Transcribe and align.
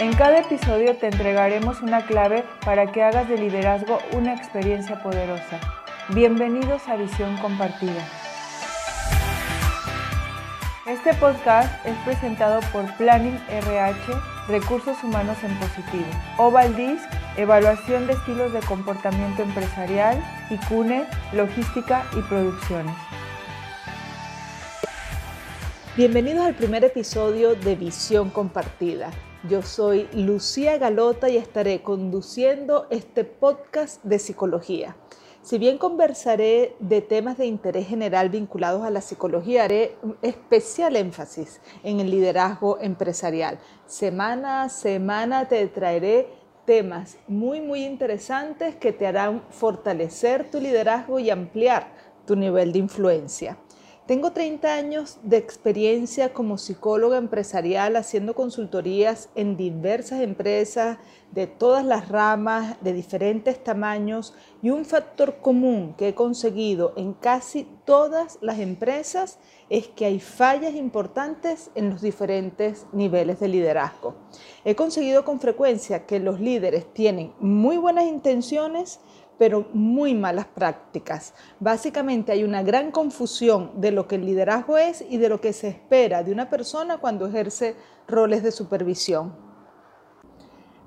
En 0.00 0.14
cada 0.14 0.38
episodio 0.38 0.96
te 0.96 1.08
entregaremos 1.08 1.80
una 1.82 2.06
clave 2.06 2.44
para 2.64 2.92
que 2.92 3.02
hagas 3.02 3.28
de 3.28 3.36
liderazgo 3.36 3.98
una 4.12 4.32
experiencia 4.32 5.02
poderosa. 5.02 5.58
Bienvenidos 6.10 6.86
a 6.86 6.94
Visión 6.94 7.36
Compartida. 7.38 8.06
Este 10.86 11.12
podcast 11.14 11.84
es 11.84 11.96
presentado 12.04 12.60
por 12.72 12.96
Planning 12.96 13.40
RH, 13.48 13.98
Recursos 14.46 15.02
Humanos 15.02 15.36
en 15.42 15.58
Positivo, 15.58 16.06
Oval 16.36 16.76
Disc, 16.76 17.04
Evaluación 17.36 18.06
de 18.06 18.12
Estilos 18.12 18.52
de 18.52 18.60
Comportamiento 18.60 19.42
Empresarial, 19.42 20.22
y 20.48 20.58
CUNE, 20.68 21.06
Logística 21.32 22.04
y 22.16 22.20
Producciones. 22.22 22.94
Bienvenidos 25.96 26.46
al 26.46 26.54
primer 26.54 26.84
episodio 26.84 27.56
de 27.56 27.74
Visión 27.74 28.30
Compartida. 28.30 29.10
Yo 29.44 29.62
soy 29.62 30.08
Lucía 30.14 30.78
Galota 30.78 31.28
y 31.28 31.36
estaré 31.36 31.80
conduciendo 31.80 32.88
este 32.90 33.22
podcast 33.22 34.02
de 34.02 34.18
psicología. 34.18 34.96
Si 35.42 35.58
bien 35.58 35.78
conversaré 35.78 36.74
de 36.80 37.02
temas 37.02 37.38
de 37.38 37.46
interés 37.46 37.86
general 37.86 38.30
vinculados 38.30 38.82
a 38.82 38.90
la 38.90 39.00
psicología, 39.00 39.62
haré 39.62 39.96
especial 40.22 40.96
énfasis 40.96 41.60
en 41.84 42.00
el 42.00 42.10
liderazgo 42.10 42.80
empresarial. 42.80 43.60
Semana 43.86 44.64
a 44.64 44.68
semana 44.68 45.46
te 45.46 45.64
traeré 45.68 46.26
temas 46.64 47.16
muy, 47.28 47.60
muy 47.60 47.84
interesantes 47.84 48.74
que 48.74 48.92
te 48.92 49.06
harán 49.06 49.44
fortalecer 49.50 50.50
tu 50.50 50.60
liderazgo 50.60 51.20
y 51.20 51.30
ampliar 51.30 51.92
tu 52.26 52.34
nivel 52.34 52.72
de 52.72 52.80
influencia. 52.80 53.56
Tengo 54.08 54.32
30 54.32 54.74
años 54.74 55.18
de 55.22 55.36
experiencia 55.36 56.32
como 56.32 56.56
psicóloga 56.56 57.18
empresarial 57.18 57.94
haciendo 57.94 58.34
consultorías 58.34 59.28
en 59.34 59.58
diversas 59.58 60.22
empresas 60.22 60.96
de 61.30 61.46
todas 61.46 61.84
las 61.84 62.08
ramas, 62.08 62.82
de 62.82 62.94
diferentes 62.94 63.62
tamaños 63.62 64.32
y 64.62 64.70
un 64.70 64.86
factor 64.86 65.40
común 65.42 65.94
que 65.98 66.08
he 66.08 66.14
conseguido 66.14 66.94
en 66.96 67.12
casi 67.12 67.68
todas 67.84 68.38
las 68.40 68.60
empresas 68.60 69.40
es 69.68 69.88
que 69.88 70.06
hay 70.06 70.20
fallas 70.20 70.74
importantes 70.74 71.70
en 71.74 71.90
los 71.90 72.00
diferentes 72.00 72.86
niveles 72.92 73.40
de 73.40 73.48
liderazgo. 73.48 74.14
He 74.64 74.74
conseguido 74.74 75.26
con 75.26 75.38
frecuencia 75.38 76.06
que 76.06 76.18
los 76.18 76.40
líderes 76.40 76.90
tienen 76.94 77.34
muy 77.40 77.76
buenas 77.76 78.06
intenciones, 78.06 79.00
pero 79.38 79.68
muy 79.72 80.14
malas 80.14 80.46
prácticas. 80.46 81.34
Básicamente 81.60 82.32
hay 82.32 82.44
una 82.44 82.62
gran 82.62 82.90
confusión 82.90 83.80
de 83.80 83.92
lo 83.92 84.08
que 84.08 84.16
el 84.16 84.26
liderazgo 84.26 84.76
es 84.76 85.04
y 85.08 85.16
de 85.18 85.28
lo 85.28 85.40
que 85.40 85.52
se 85.52 85.68
espera 85.68 86.22
de 86.22 86.32
una 86.32 86.50
persona 86.50 86.98
cuando 86.98 87.26
ejerce 87.26 87.76
roles 88.06 88.42
de 88.42 88.50
supervisión. 88.50 89.48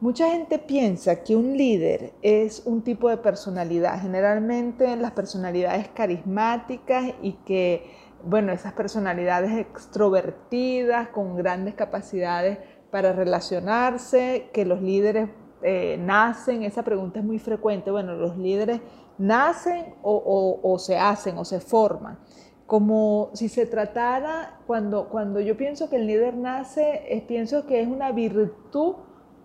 Mucha 0.01 0.31
gente 0.31 0.57
piensa 0.57 1.23
que 1.23 1.35
un 1.35 1.55
líder 1.55 2.13
es 2.23 2.63
un 2.65 2.81
tipo 2.81 3.07
de 3.07 3.17
personalidad, 3.17 4.01
generalmente 4.01 4.95
las 4.95 5.11
personalidades 5.11 5.89
carismáticas 5.89 7.13
y 7.21 7.33
que, 7.45 7.91
bueno, 8.23 8.51
esas 8.51 8.73
personalidades 8.73 9.55
extrovertidas 9.59 11.09
con 11.09 11.35
grandes 11.35 11.75
capacidades 11.75 12.57
para 12.89 13.13
relacionarse, 13.13 14.49
que 14.51 14.65
los 14.65 14.81
líderes 14.81 15.29
eh, 15.63 15.97
nacen? 15.99 16.63
Esa 16.63 16.83
pregunta 16.83 17.19
es 17.19 17.25
muy 17.25 17.39
frecuente. 17.39 17.91
Bueno, 17.91 18.15
los 18.15 18.37
líderes 18.37 18.81
nacen 19.17 19.95
o, 20.01 20.77
se 20.79 20.97
hacen 20.97 21.37
o 21.37 21.45
se 21.45 21.59
forman. 21.59 22.19
Como 22.65 23.31
si 23.33 23.49
se 23.49 23.65
tratara, 23.65 24.59
cuando, 24.65 25.09
cuando 25.09 25.39
yo 25.39 25.57
pienso 25.57 25.89
que 25.89 25.97
el 25.97 26.07
líder 26.07 26.35
nace, 26.35 27.25
pienso 27.27 27.65
que 27.65 27.81
es 27.81 27.87
una 27.87 28.11
virtud 28.11 28.95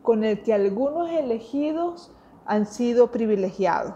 con 0.03 0.23
el 0.23 0.43
que 0.43 0.55
algunos 0.55 1.11
elegidos 1.11 2.13
han 2.45 2.67
sido 2.67 3.11
privilegiados. 3.11 3.95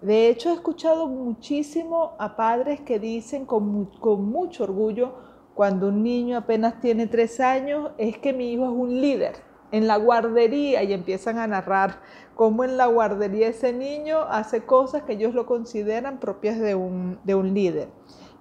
De 0.00 0.28
hecho, 0.28 0.50
he 0.50 0.54
escuchado 0.54 1.08
muchísimo 1.08 2.12
a 2.18 2.36
padres 2.36 2.80
que 2.80 3.00
dicen 3.00 3.46
con, 3.46 3.86
con 3.98 4.26
mucho 4.26 4.62
orgullo, 4.62 5.14
cuando 5.54 5.88
un 5.88 6.04
niño 6.04 6.36
apenas 6.36 6.80
tiene 6.80 7.08
tres 7.08 7.40
años, 7.40 7.90
es 7.98 8.16
que 8.18 8.32
mi 8.32 8.52
hijo 8.52 8.64
es 8.64 8.70
un 8.70 9.00
líder 9.00 9.47
en 9.70 9.86
la 9.86 9.96
guardería 9.96 10.82
y 10.82 10.92
empiezan 10.92 11.38
a 11.38 11.46
narrar 11.46 12.00
cómo 12.34 12.64
en 12.64 12.76
la 12.76 12.86
guardería 12.86 13.48
ese 13.48 13.72
niño 13.72 14.20
hace 14.28 14.64
cosas 14.64 15.02
que 15.02 15.14
ellos 15.14 15.34
lo 15.34 15.46
consideran 15.46 16.18
propias 16.18 16.58
de 16.58 16.74
un, 16.74 17.18
de 17.24 17.34
un 17.34 17.54
líder. 17.54 17.88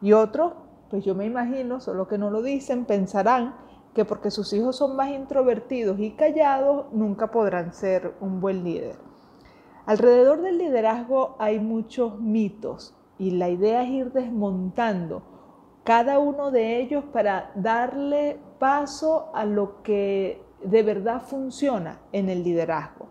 Y 0.01 0.13
otros, 0.13 0.53
pues 0.89 1.03
yo 1.03 1.15
me 1.15 1.25
imagino, 1.25 1.79
solo 1.79 2.07
que 2.07 2.17
no 2.17 2.29
lo 2.29 2.41
dicen, 2.41 2.85
pensarán 2.85 3.55
que 3.93 4.05
porque 4.05 4.31
sus 4.31 4.53
hijos 4.53 4.75
son 4.75 4.95
más 4.95 5.09
introvertidos 5.09 5.99
y 5.99 6.11
callados, 6.11 6.85
nunca 6.91 7.31
podrán 7.31 7.73
ser 7.73 8.13
un 8.21 8.39
buen 8.39 8.63
líder. 8.63 8.95
Alrededor 9.87 10.41
del 10.41 10.57
liderazgo 10.57 11.35
hay 11.39 11.59
muchos 11.59 12.19
mitos 12.19 12.93
y 13.17 13.31
la 13.31 13.49
idea 13.49 13.83
es 13.83 13.89
ir 13.89 14.11
desmontando 14.11 15.23
cada 15.83 16.19
uno 16.19 16.51
de 16.51 16.81
ellos 16.81 17.05
para 17.13 17.51
darle 17.55 18.37
paso 18.59 19.31
a 19.33 19.45
lo 19.45 19.81
que 19.83 20.43
de 20.63 20.83
verdad 20.83 21.21
funciona 21.21 21.99
en 22.11 22.29
el 22.29 22.43
liderazgo. 22.43 23.07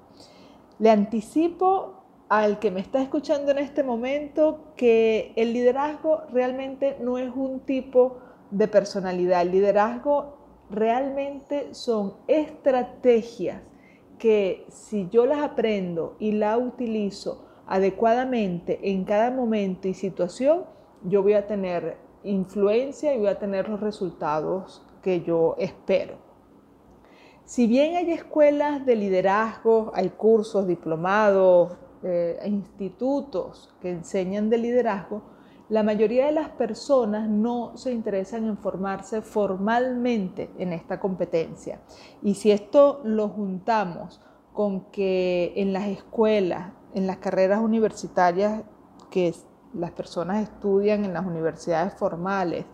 Le 0.78 0.90
anticipo 0.90 2.04
al 2.28 2.58
que 2.58 2.70
me 2.70 2.80
está 2.80 3.00
escuchando 3.00 3.52
en 3.52 3.58
este 3.58 3.82
momento 3.82 4.72
que 4.76 5.32
el 5.36 5.52
liderazgo 5.52 6.22
realmente 6.32 6.96
no 7.00 7.18
es 7.18 7.30
un 7.34 7.60
tipo 7.60 8.18
de 8.50 8.68
personalidad. 8.68 9.42
El 9.42 9.52
liderazgo 9.52 10.36
realmente 10.70 11.72
son 11.72 12.14
estrategias 12.26 13.62
que 14.18 14.66
si 14.68 15.08
yo 15.10 15.26
las 15.26 15.38
aprendo 15.40 16.16
y 16.18 16.32
las 16.32 16.58
utilizo 16.58 17.44
adecuadamente 17.66 18.90
en 18.90 19.04
cada 19.04 19.30
momento 19.30 19.88
y 19.88 19.94
situación, 19.94 20.64
yo 21.04 21.22
voy 21.22 21.34
a 21.34 21.46
tener 21.46 21.96
influencia 22.24 23.14
y 23.14 23.18
voy 23.18 23.28
a 23.28 23.38
tener 23.38 23.68
los 23.68 23.80
resultados 23.80 24.84
que 25.02 25.22
yo 25.22 25.54
espero. 25.58 26.25
Si 27.46 27.68
bien 27.68 27.94
hay 27.94 28.10
escuelas 28.10 28.84
de 28.84 28.96
liderazgo, 28.96 29.92
hay 29.94 30.08
cursos, 30.10 30.66
diplomados, 30.66 31.76
eh, 32.02 32.40
institutos 32.44 33.72
que 33.80 33.90
enseñan 33.90 34.50
de 34.50 34.58
liderazgo, 34.58 35.22
la 35.68 35.84
mayoría 35.84 36.26
de 36.26 36.32
las 36.32 36.48
personas 36.48 37.28
no 37.28 37.76
se 37.76 37.92
interesan 37.92 38.48
en 38.48 38.58
formarse 38.58 39.22
formalmente 39.22 40.50
en 40.58 40.72
esta 40.72 40.98
competencia. 40.98 41.80
Y 42.20 42.34
si 42.34 42.50
esto 42.50 43.00
lo 43.04 43.28
juntamos 43.28 44.20
con 44.52 44.80
que 44.90 45.52
en 45.54 45.72
las 45.72 45.86
escuelas, 45.86 46.72
en 46.94 47.06
las 47.06 47.18
carreras 47.18 47.60
universitarias 47.60 48.64
que 49.08 49.32
las 49.72 49.92
personas 49.92 50.42
estudian 50.42 51.04
en 51.04 51.12
las 51.12 51.24
universidades 51.24 51.94
formales, 51.94 52.64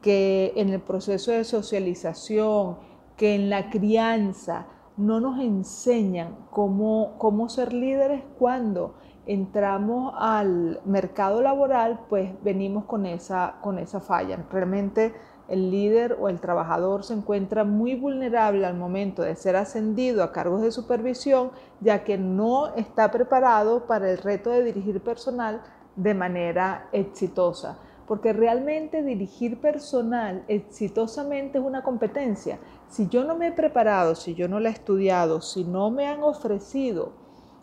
que 0.00 0.54
en 0.56 0.70
el 0.70 0.80
proceso 0.80 1.30
de 1.30 1.44
socialización, 1.44 2.93
que 3.16 3.34
en 3.34 3.50
la 3.50 3.70
crianza 3.70 4.66
no 4.96 5.20
nos 5.20 5.40
enseñan 5.40 6.36
cómo, 6.50 7.14
cómo 7.18 7.48
ser 7.48 7.72
líderes 7.72 8.22
cuando 8.38 8.94
entramos 9.26 10.14
al 10.18 10.80
mercado 10.84 11.42
laboral, 11.42 12.00
pues 12.08 12.32
venimos 12.42 12.84
con 12.84 13.06
esa, 13.06 13.56
con 13.62 13.78
esa 13.78 14.00
falla. 14.00 14.44
Realmente 14.50 15.14
el 15.48 15.70
líder 15.70 16.16
o 16.20 16.28
el 16.28 16.40
trabajador 16.40 17.04
se 17.04 17.14
encuentra 17.14 17.64
muy 17.64 17.94
vulnerable 17.94 18.66
al 18.66 18.76
momento 18.76 19.22
de 19.22 19.36
ser 19.36 19.56
ascendido 19.56 20.22
a 20.22 20.32
cargos 20.32 20.62
de 20.62 20.72
supervisión, 20.72 21.50
ya 21.80 22.04
que 22.04 22.18
no 22.18 22.74
está 22.74 23.10
preparado 23.10 23.86
para 23.86 24.10
el 24.10 24.18
reto 24.18 24.50
de 24.50 24.64
dirigir 24.64 25.00
personal 25.00 25.62
de 25.96 26.14
manera 26.14 26.88
exitosa 26.92 27.78
porque 28.06 28.32
realmente 28.32 29.02
dirigir 29.02 29.60
personal 29.60 30.44
exitosamente 30.48 31.58
es 31.58 31.64
una 31.64 31.82
competencia. 31.82 32.58
Si 32.88 33.08
yo 33.08 33.24
no 33.24 33.36
me 33.36 33.48
he 33.48 33.52
preparado, 33.52 34.14
si 34.14 34.34
yo 34.34 34.48
no 34.48 34.60
la 34.60 34.68
he 34.68 34.72
estudiado, 34.72 35.40
si 35.40 35.64
no 35.64 35.90
me 35.90 36.06
han 36.06 36.22
ofrecido 36.22 37.12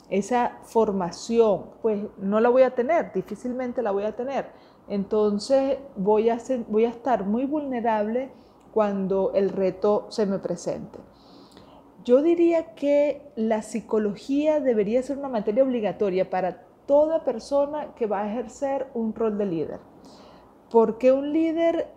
esa 0.09 0.57
formación, 0.63 1.65
pues 1.81 2.03
no 2.17 2.39
la 2.39 2.49
voy 2.49 2.63
a 2.63 2.75
tener, 2.75 3.13
difícilmente 3.13 3.81
la 3.81 3.91
voy 3.91 4.03
a 4.03 4.15
tener. 4.15 4.47
Entonces 4.87 5.77
voy 5.95 6.29
a, 6.29 6.35
estar 6.35 7.25
muy 7.25 7.45
vulnerable 7.45 8.31
cuando 8.73 9.31
el 9.33 9.49
reto 9.49 10.07
se 10.09 10.25
me 10.25 10.39
presente. 10.39 10.99
Yo 12.03 12.23
diría 12.23 12.73
que 12.73 13.31
la 13.35 13.61
psicología 13.61 14.59
debería 14.59 15.03
ser 15.03 15.19
una 15.19 15.29
materia 15.29 15.63
obligatoria 15.63 16.29
para 16.29 16.63
toda 16.87 17.23
persona 17.23 17.93
que 17.95 18.07
va 18.07 18.21
a 18.21 18.31
ejercer 18.31 18.87
un 18.95 19.13
rol 19.13 19.37
de 19.37 19.45
líder 19.45 19.91
porque 20.71 21.11
un 21.11 21.33
líder, 21.33 21.93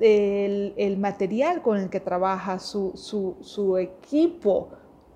el, 0.00 0.98
material 0.98 1.62
con 1.62 1.78
el 1.78 1.88
que 1.88 2.00
trabaja, 2.00 2.58
su, 2.58 3.76
equipo 3.78 4.68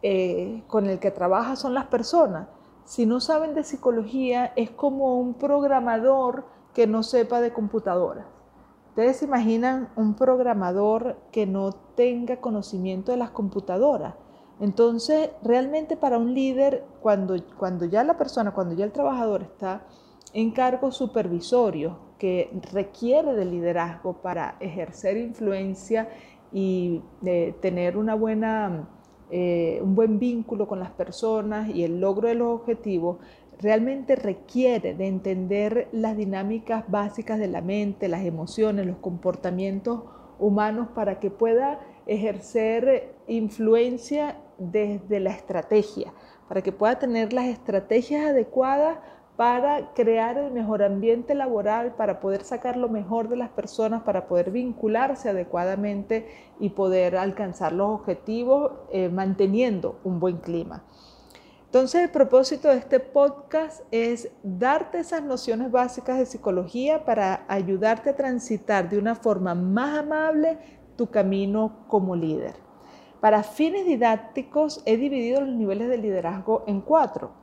eh, 0.02 0.62
con 0.68 0.86
el 0.86 1.00
que 1.00 1.10
trabaja 1.10 1.56
son 1.56 1.74
las 1.74 1.86
personas. 1.86 2.48
Si 2.84 3.06
no 3.06 3.20
saben 3.20 3.54
de 3.54 3.64
psicología, 3.64 4.52
es 4.56 4.70
como 4.70 5.18
un 5.18 5.34
programador 5.34 6.44
que 6.72 6.86
no 6.86 7.02
sepa 7.02 7.40
de 7.40 7.52
computadoras. 7.52 8.26
Ustedes 8.90 9.18
se 9.18 9.24
imaginan 9.24 9.90
un 9.96 10.14
programador 10.14 11.16
que 11.32 11.46
no 11.46 11.72
tenga 11.72 12.40
conocimiento 12.40 13.12
de 13.12 13.18
las 13.18 13.30
computadoras. 13.30 14.14
Entonces, 14.60 15.30
realmente 15.42 15.96
para 15.96 16.18
un 16.18 16.34
líder, 16.34 16.84
cuando, 17.00 17.34
cuando 17.58 17.86
ya 17.86 18.04
la 18.04 18.16
persona, 18.16 18.52
cuando 18.52 18.74
ya 18.74 18.84
el 18.84 18.92
trabajador 18.92 19.42
está 19.42 19.82
en 20.32 20.52
cargos 20.52 20.96
supervisorios 20.96 21.94
que 22.20 22.50
requiere 22.70 23.32
de 23.32 23.46
liderazgo 23.46 24.12
para 24.20 24.56
ejercer 24.60 25.16
influencia 25.16 26.06
y 26.52 27.00
eh, 27.24 27.54
tener 27.62 27.96
una 27.96 28.14
buena, 28.14 28.90
eh, 29.30 29.80
un 29.82 29.94
buen 29.94 30.18
vínculo 30.18 30.68
con 30.68 30.80
las 30.80 30.90
personas 30.90 31.70
y 31.70 31.82
el 31.82 31.98
logro 31.98 32.28
de 32.28 32.34
los 32.34 32.60
objetivos, 32.60 33.16
realmente 33.58 34.16
requiere 34.16 34.94
de 34.94 35.06
entender 35.06 35.88
las 35.92 36.14
dinámicas 36.14 36.84
básicas 36.88 37.38
de 37.38 37.48
la 37.48 37.62
mente, 37.62 38.06
las 38.06 38.26
emociones, 38.26 38.86
los 38.86 38.98
comportamientos 38.98 40.02
humanos 40.38 40.88
para 40.94 41.20
que 41.20 41.30
pueda 41.30 41.80
ejercer 42.06 43.14
influencia 43.28 44.36
desde 44.58 45.20
la 45.20 45.30
estrategia, 45.30 46.12
para 46.48 46.60
que 46.60 46.72
pueda 46.72 46.98
tener 46.98 47.32
las 47.32 47.46
estrategias 47.46 48.26
adecuadas 48.26 48.98
para 49.40 49.94
crear 49.94 50.36
el 50.36 50.52
mejor 50.52 50.82
ambiente 50.82 51.34
laboral, 51.34 51.94
para 51.94 52.20
poder 52.20 52.44
sacar 52.44 52.76
lo 52.76 52.90
mejor 52.90 53.30
de 53.30 53.36
las 53.36 53.48
personas, 53.48 54.02
para 54.02 54.28
poder 54.28 54.50
vincularse 54.50 55.30
adecuadamente 55.30 56.28
y 56.58 56.68
poder 56.68 57.16
alcanzar 57.16 57.72
los 57.72 57.88
objetivos 57.88 58.72
eh, 58.92 59.08
manteniendo 59.08 59.98
un 60.04 60.20
buen 60.20 60.36
clima. 60.36 60.84
Entonces 61.64 62.02
el 62.02 62.10
propósito 62.10 62.68
de 62.68 62.76
este 62.76 63.00
podcast 63.00 63.80
es 63.90 64.30
darte 64.42 64.98
esas 64.98 65.22
nociones 65.22 65.70
básicas 65.70 66.18
de 66.18 66.26
psicología 66.26 67.06
para 67.06 67.46
ayudarte 67.48 68.10
a 68.10 68.16
transitar 68.16 68.90
de 68.90 68.98
una 68.98 69.14
forma 69.14 69.54
más 69.54 70.00
amable 70.00 70.58
tu 70.96 71.06
camino 71.06 71.86
como 71.88 72.14
líder. 72.14 72.56
Para 73.22 73.42
fines 73.42 73.86
didácticos 73.86 74.82
he 74.84 74.98
dividido 74.98 75.40
los 75.40 75.54
niveles 75.54 75.88
de 75.88 75.96
liderazgo 75.96 76.62
en 76.66 76.82
cuatro. 76.82 77.39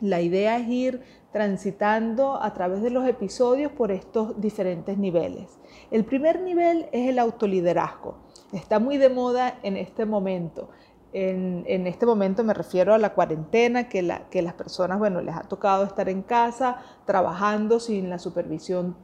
La 0.00 0.20
idea 0.20 0.58
es 0.58 0.68
ir 0.68 1.02
transitando 1.32 2.42
a 2.42 2.52
través 2.52 2.82
de 2.82 2.90
los 2.90 3.06
episodios 3.06 3.72
por 3.72 3.90
estos 3.90 4.40
diferentes 4.40 4.98
niveles. 4.98 5.58
El 5.90 6.04
primer 6.04 6.40
nivel 6.40 6.88
es 6.92 7.08
el 7.08 7.18
autoliderazgo. 7.18 8.16
Está 8.52 8.78
muy 8.78 8.98
de 8.98 9.08
moda 9.08 9.58
en 9.62 9.76
este 9.76 10.04
momento. 10.04 10.68
En, 11.12 11.86
este 11.86 12.04
momento 12.04 12.44
me 12.44 12.52
refiero 12.52 12.92
a 12.92 12.98
la 12.98 13.14
cuarentena, 13.14 13.88
que, 13.88 14.06
que 14.30 14.42
las 14.42 14.52
personas, 14.52 14.98
bueno, 14.98 15.22
les 15.22 15.34
ha 15.34 15.42
tocado 15.42 15.84
estar 15.84 16.10
en 16.10 16.22
casa 16.22 16.76
trabajando 17.06 17.80
sin 17.80 18.10
la 18.10 18.18
supervisión 18.18 18.96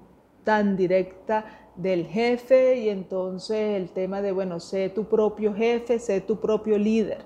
tan 0.45 0.77
directa 0.77 1.47
del 1.77 2.07
jefe 2.07 2.79
y 2.79 2.89
entonces 2.89 3.77
el 3.77 3.91
tema 3.91 4.21
de, 4.21 4.33
bueno, 4.33 4.61
sé 4.61 4.91
tu 4.91 5.05
propio 5.05 5.55
jefe, 5.55 5.99
sé 5.99 6.21
tu 6.21 6.41
propio 6.41 6.79
líder. 6.79 7.25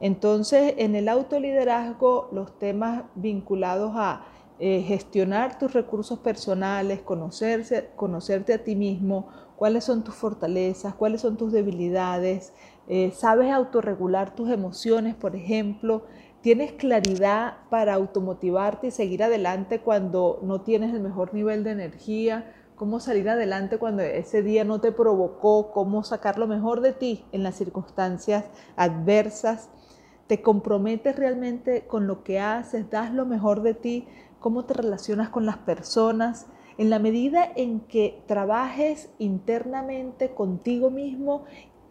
Entonces, 0.00 0.74
en 0.76 0.94
el 0.94 1.08
autoliderazgo, 1.08 2.28
los 2.32 2.58
temas 2.58 3.04
vinculados 3.14 3.92
a 3.94 4.26
eh, 4.58 4.82
gestionar 4.82 5.58
tus 5.58 5.72
recursos 5.72 6.18
personales, 6.18 7.00
conocerse, 7.00 7.90
conocerte 7.96 8.54
a 8.54 8.64
ti 8.64 8.74
mismo, 8.74 9.28
cuáles 9.56 9.84
son 9.84 10.04
tus 10.04 10.14
fortalezas, 10.14 10.94
cuáles 10.94 11.22
son 11.22 11.36
tus 11.36 11.52
debilidades, 11.52 12.52
eh, 12.88 13.10
sabes 13.14 13.50
autorregular 13.50 14.34
tus 14.34 14.50
emociones, 14.50 15.14
por 15.14 15.34
ejemplo, 15.34 16.04
tienes 16.40 16.72
claridad 16.72 17.58
para 17.70 17.94
automotivarte 17.94 18.86
y 18.86 18.90
seguir 18.90 19.22
adelante 19.22 19.80
cuando 19.80 20.38
no 20.42 20.60
tienes 20.60 20.94
el 20.94 21.00
mejor 21.00 21.34
nivel 21.34 21.64
de 21.64 21.72
energía, 21.72 22.54
cómo 22.76 23.00
salir 23.00 23.28
adelante 23.28 23.78
cuando 23.78 24.02
ese 24.02 24.42
día 24.42 24.64
no 24.64 24.80
te 24.80 24.92
provocó, 24.92 25.72
cómo 25.72 26.04
sacar 26.04 26.38
lo 26.38 26.46
mejor 26.46 26.82
de 26.82 26.92
ti 26.92 27.24
en 27.32 27.42
las 27.42 27.56
circunstancias 27.56 28.44
adversas. 28.76 29.70
Te 30.26 30.42
comprometes 30.42 31.16
realmente 31.16 31.86
con 31.86 32.06
lo 32.06 32.22
que 32.22 32.38
haces, 32.38 32.90
das 32.90 33.12
lo 33.12 33.26
mejor 33.26 33.62
de 33.62 33.74
ti, 33.74 34.06
cómo 34.40 34.66
te 34.66 34.74
relacionas 34.74 35.30
con 35.30 35.46
las 35.46 35.56
personas. 35.58 36.46
En 36.78 36.90
la 36.90 36.98
medida 36.98 37.50
en 37.56 37.80
que 37.80 38.22
trabajes 38.26 39.10
internamente 39.18 40.34
contigo 40.34 40.90
mismo 40.90 41.44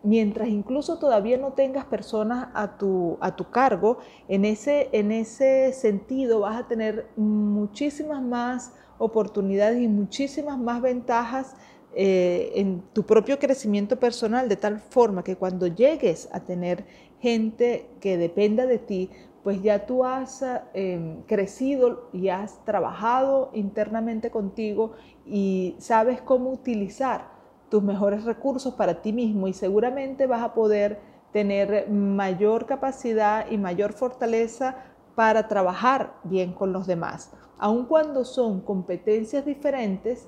mientras 0.04 0.50
incluso 0.50 1.00
todavía 1.00 1.38
no 1.38 1.54
tengas 1.54 1.86
personas 1.86 2.50
a 2.54 2.78
tu, 2.78 3.18
a 3.22 3.36
tu 3.36 3.50
cargo, 3.50 3.98
en 4.28 4.46
ese, 4.46 4.90
en 4.92 5.12
ese 5.12 5.74
sentido 5.74 6.42
vas 6.42 6.58
a 6.58 6.68
tener 6.68 7.10
muchísimas 7.16 8.22
más 8.22 8.74
oportunidades 8.98 9.82
y 9.82 9.88
muchísimas 9.88 10.58
más 10.58 10.82
ventajas 10.82 11.56
eh, 11.94 12.52
en 12.56 12.82
tu 12.94 13.04
propio 13.04 13.40
crecimiento 13.40 13.98
personal, 13.98 14.50
de 14.50 14.58
tal 14.58 14.80
forma 14.80 15.24
que 15.24 15.38
cuando 15.38 15.68
llegues 15.68 16.28
a 16.32 16.42
tener 16.42 16.86
gente 17.22 17.88
que 18.02 18.18
dependa 18.18 18.66
de 18.66 18.80
ti, 18.80 19.10
pues 19.44 19.62
ya 19.62 19.86
tú 19.86 20.04
has 20.04 20.44
em, 20.74 21.22
crecido 21.28 22.10
y 22.12 22.30
has 22.30 22.66
trabajado 22.66 23.52
internamente 23.54 24.32
contigo 24.32 24.94
y 25.26 25.76
sabes 25.78 26.20
cómo 26.20 26.52
utilizar 26.52 27.30
tus 27.70 27.84
mejores 27.84 28.26
recursos 28.26 28.74
para 28.74 29.02
ti 29.02 29.14
mismo 29.14 29.48
y 29.48 29.54
seguramente 29.54 30.28
vas 30.28 30.44
a 30.44 30.54
poder 30.54 31.00
tener 31.32 31.90
mayor 31.90 32.66
capacidad 32.66 33.50
y 33.52 33.58
mayor 33.58 33.94
fortaleza 33.94 34.78
para 35.16 35.48
trabajar 35.48 36.16
bien 36.24 36.54
con 36.54 36.74
los 36.74 36.88
demás. 36.88 37.32
Aun 37.58 37.86
cuando 37.86 38.26
son 38.26 38.62
competencias 38.62 39.46
diferentes, 39.46 40.28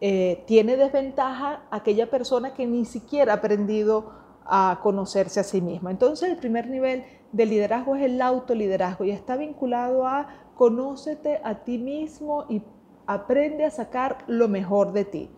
eh, 0.00 0.44
tiene 0.46 0.76
desventaja 0.76 1.64
aquella 1.70 2.08
persona 2.08 2.54
que 2.54 2.66
ni 2.66 2.84
siquiera 2.84 3.34
ha 3.34 3.36
aprendido 3.36 4.12
a 4.46 4.80
conocerse 4.82 5.40
a 5.40 5.44
sí 5.44 5.60
misma. 5.60 5.90
Entonces 5.90 6.30
el 6.30 6.36
primer 6.36 6.68
nivel 6.68 7.04
de 7.32 7.46
liderazgo 7.46 7.96
es 7.96 8.02
el 8.02 8.20
autoliderazgo 8.22 9.04
y 9.04 9.10
está 9.10 9.36
vinculado 9.36 10.06
a 10.06 10.28
conócete 10.54 11.40
a 11.44 11.64
ti 11.64 11.78
mismo 11.78 12.46
y 12.48 12.62
aprende 13.06 13.64
a 13.64 13.70
sacar 13.70 14.18
lo 14.26 14.48
mejor 14.48 14.92
de 14.92 15.04
ti. 15.04 15.30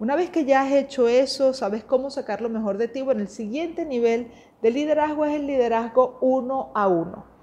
Una 0.00 0.14
vez 0.14 0.30
que 0.30 0.44
ya 0.44 0.62
has 0.62 0.72
hecho 0.72 1.08
eso, 1.08 1.52
sabes 1.52 1.82
cómo 1.82 2.10
sacar 2.10 2.40
lo 2.40 2.48
mejor 2.48 2.78
de 2.78 2.86
ti, 2.86 3.02
bueno, 3.02 3.20
el 3.20 3.28
siguiente 3.28 3.84
nivel 3.84 4.30
de 4.62 4.70
liderazgo 4.70 5.24
es 5.24 5.34
el 5.34 5.46
liderazgo 5.46 6.18
uno 6.20 6.70
a 6.74 6.86
uno. 6.86 7.37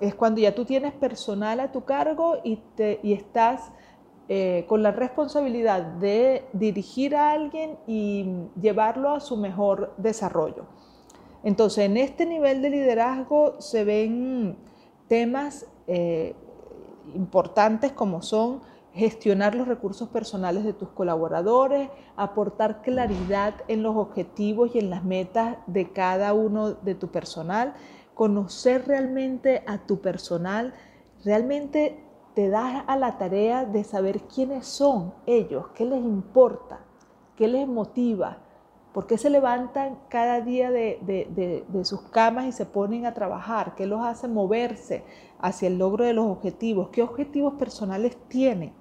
Es 0.00 0.14
cuando 0.14 0.40
ya 0.40 0.54
tú 0.54 0.64
tienes 0.64 0.92
personal 0.92 1.60
a 1.60 1.72
tu 1.72 1.84
cargo 1.84 2.38
y, 2.44 2.56
te, 2.76 3.00
y 3.02 3.12
estás 3.12 3.72
eh, 4.28 4.66
con 4.68 4.82
la 4.82 4.90
responsabilidad 4.90 5.82
de 5.82 6.44
dirigir 6.52 7.16
a 7.16 7.30
alguien 7.30 7.78
y 7.86 8.26
llevarlo 8.60 9.10
a 9.10 9.20
su 9.20 9.36
mejor 9.36 9.94
desarrollo. 9.96 10.66
Entonces, 11.42 11.86
en 11.86 11.96
este 11.96 12.26
nivel 12.26 12.60
de 12.60 12.70
liderazgo 12.70 13.60
se 13.60 13.84
ven 13.84 14.56
temas 15.08 15.66
eh, 15.86 16.34
importantes 17.14 17.92
como 17.92 18.20
son 18.20 18.60
gestionar 18.92 19.54
los 19.54 19.68
recursos 19.68 20.08
personales 20.08 20.64
de 20.64 20.72
tus 20.72 20.88
colaboradores, 20.88 21.88
aportar 22.16 22.82
claridad 22.82 23.54
en 23.68 23.82
los 23.82 23.96
objetivos 23.96 24.74
y 24.74 24.78
en 24.80 24.90
las 24.90 25.04
metas 25.04 25.56
de 25.66 25.90
cada 25.92 26.32
uno 26.34 26.72
de 26.72 26.94
tu 26.94 27.08
personal, 27.08 27.74
conocer 28.18 28.88
realmente 28.88 29.62
a 29.68 29.78
tu 29.78 30.00
personal, 30.00 30.74
realmente 31.24 32.02
te 32.34 32.48
das 32.48 32.82
a 32.88 32.96
la 32.96 33.16
tarea 33.16 33.64
de 33.64 33.84
saber 33.84 34.22
quiénes 34.22 34.66
son 34.66 35.14
ellos, 35.24 35.66
qué 35.72 35.84
les 35.84 36.00
importa, 36.00 36.80
qué 37.36 37.46
les 37.46 37.68
motiva, 37.68 38.38
por 38.92 39.06
qué 39.06 39.18
se 39.18 39.30
levantan 39.30 40.00
cada 40.08 40.40
día 40.40 40.72
de, 40.72 40.98
de 41.00 41.84
sus 41.84 42.00
camas 42.10 42.46
y 42.46 42.50
se 42.50 42.66
ponen 42.66 43.06
a 43.06 43.14
trabajar, 43.14 43.76
qué 43.76 43.86
los 43.86 44.04
hace 44.04 44.26
moverse 44.26 45.04
hacia 45.38 45.68
el 45.68 45.78
logro 45.78 46.04
de 46.04 46.12
los 46.12 46.26
objetivos, 46.26 46.88
qué 46.88 47.02
objetivos 47.02 47.54
personales 47.54 48.16
tienen 48.26 48.72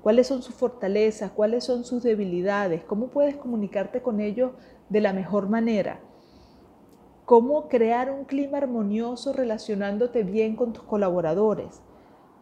cuáles 0.00 0.28
son 0.28 0.40
sus 0.40 0.54
fortalezas, 0.54 1.32
cuáles 1.32 1.64
son 1.64 1.82
sus 1.82 2.04
debilidades, 2.04 2.84
cómo 2.84 3.08
puedes 3.08 3.34
comunicarte 3.34 4.02
con 4.02 4.20
ellos 4.20 4.52
de 4.88 5.00
la 5.00 5.12
mejor 5.12 5.48
manera, 5.48 5.98
cómo 7.26 7.66
crear 7.66 8.08
un 8.12 8.24
clima 8.24 8.58
armonioso 8.58 9.32
relacionándote 9.32 10.22
bien 10.22 10.54
con 10.54 10.72
tus 10.72 10.84
colaboradores, 10.84 11.82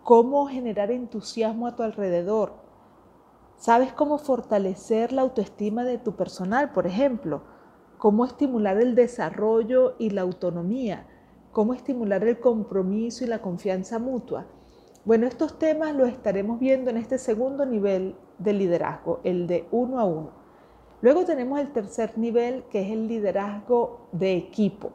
cómo 0.02 0.46
generar 0.46 0.90
entusiasmo 0.90 1.66
a 1.66 1.74
tu 1.74 1.82
alrededor. 1.82 2.52
¿Sabes 3.56 3.94
cómo 3.94 4.18
fortalecer 4.18 5.10
la 5.10 5.22
autoestima 5.22 5.84
de 5.84 5.96
tu 5.96 6.16
personal, 6.16 6.72
por 6.72 6.86
ejemplo? 6.86 7.44
¿Cómo 7.96 8.26
estimular 8.26 8.78
el 8.78 8.94
desarrollo 8.94 9.94
y 9.98 10.10
la 10.10 10.20
autonomía? 10.20 11.06
¿Cómo 11.50 11.72
estimular 11.72 12.22
el 12.22 12.38
compromiso 12.38 13.24
y 13.24 13.26
la 13.26 13.40
confianza 13.40 13.98
mutua? 13.98 14.48
Bueno, 15.06 15.26
estos 15.26 15.58
temas 15.58 15.94
los 15.96 16.10
estaremos 16.10 16.60
viendo 16.60 16.90
en 16.90 16.98
este 16.98 17.16
segundo 17.16 17.64
nivel 17.64 18.16
de 18.38 18.52
liderazgo, 18.52 19.20
el 19.24 19.46
de 19.46 19.66
uno 19.70 19.98
a 19.98 20.04
uno. 20.04 20.43
Luego 21.04 21.26
tenemos 21.26 21.60
el 21.60 21.70
tercer 21.70 22.16
nivel, 22.16 22.64
que 22.70 22.80
es 22.80 22.90
el 22.90 23.08
liderazgo 23.08 24.08
de 24.12 24.36
equipo. 24.36 24.92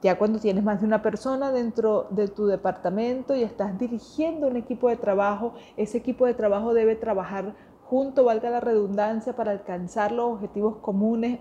Ya 0.00 0.16
cuando 0.16 0.38
tienes 0.38 0.64
más 0.64 0.80
de 0.80 0.86
una 0.86 1.02
persona 1.02 1.52
dentro 1.52 2.06
de 2.08 2.28
tu 2.28 2.46
departamento 2.46 3.36
y 3.36 3.42
estás 3.42 3.78
dirigiendo 3.78 4.46
un 4.46 4.56
equipo 4.56 4.88
de 4.88 4.96
trabajo, 4.96 5.52
ese 5.76 5.98
equipo 5.98 6.24
de 6.24 6.32
trabajo 6.32 6.72
debe 6.72 6.96
trabajar 6.96 7.54
junto, 7.84 8.24
valga 8.24 8.48
la 8.48 8.60
redundancia, 8.60 9.36
para 9.36 9.50
alcanzar 9.50 10.12
los 10.12 10.32
objetivos 10.32 10.76
comunes. 10.76 11.40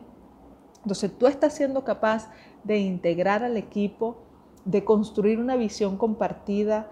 Entonces 0.82 1.18
tú 1.18 1.26
estás 1.26 1.54
siendo 1.54 1.86
capaz 1.86 2.30
de 2.66 2.80
integrar 2.80 3.46
al 3.46 3.56
equipo, 3.56 4.18
de 4.66 4.84
construir 4.84 5.40
una 5.40 5.56
visión 5.56 5.96
compartida, 5.96 6.92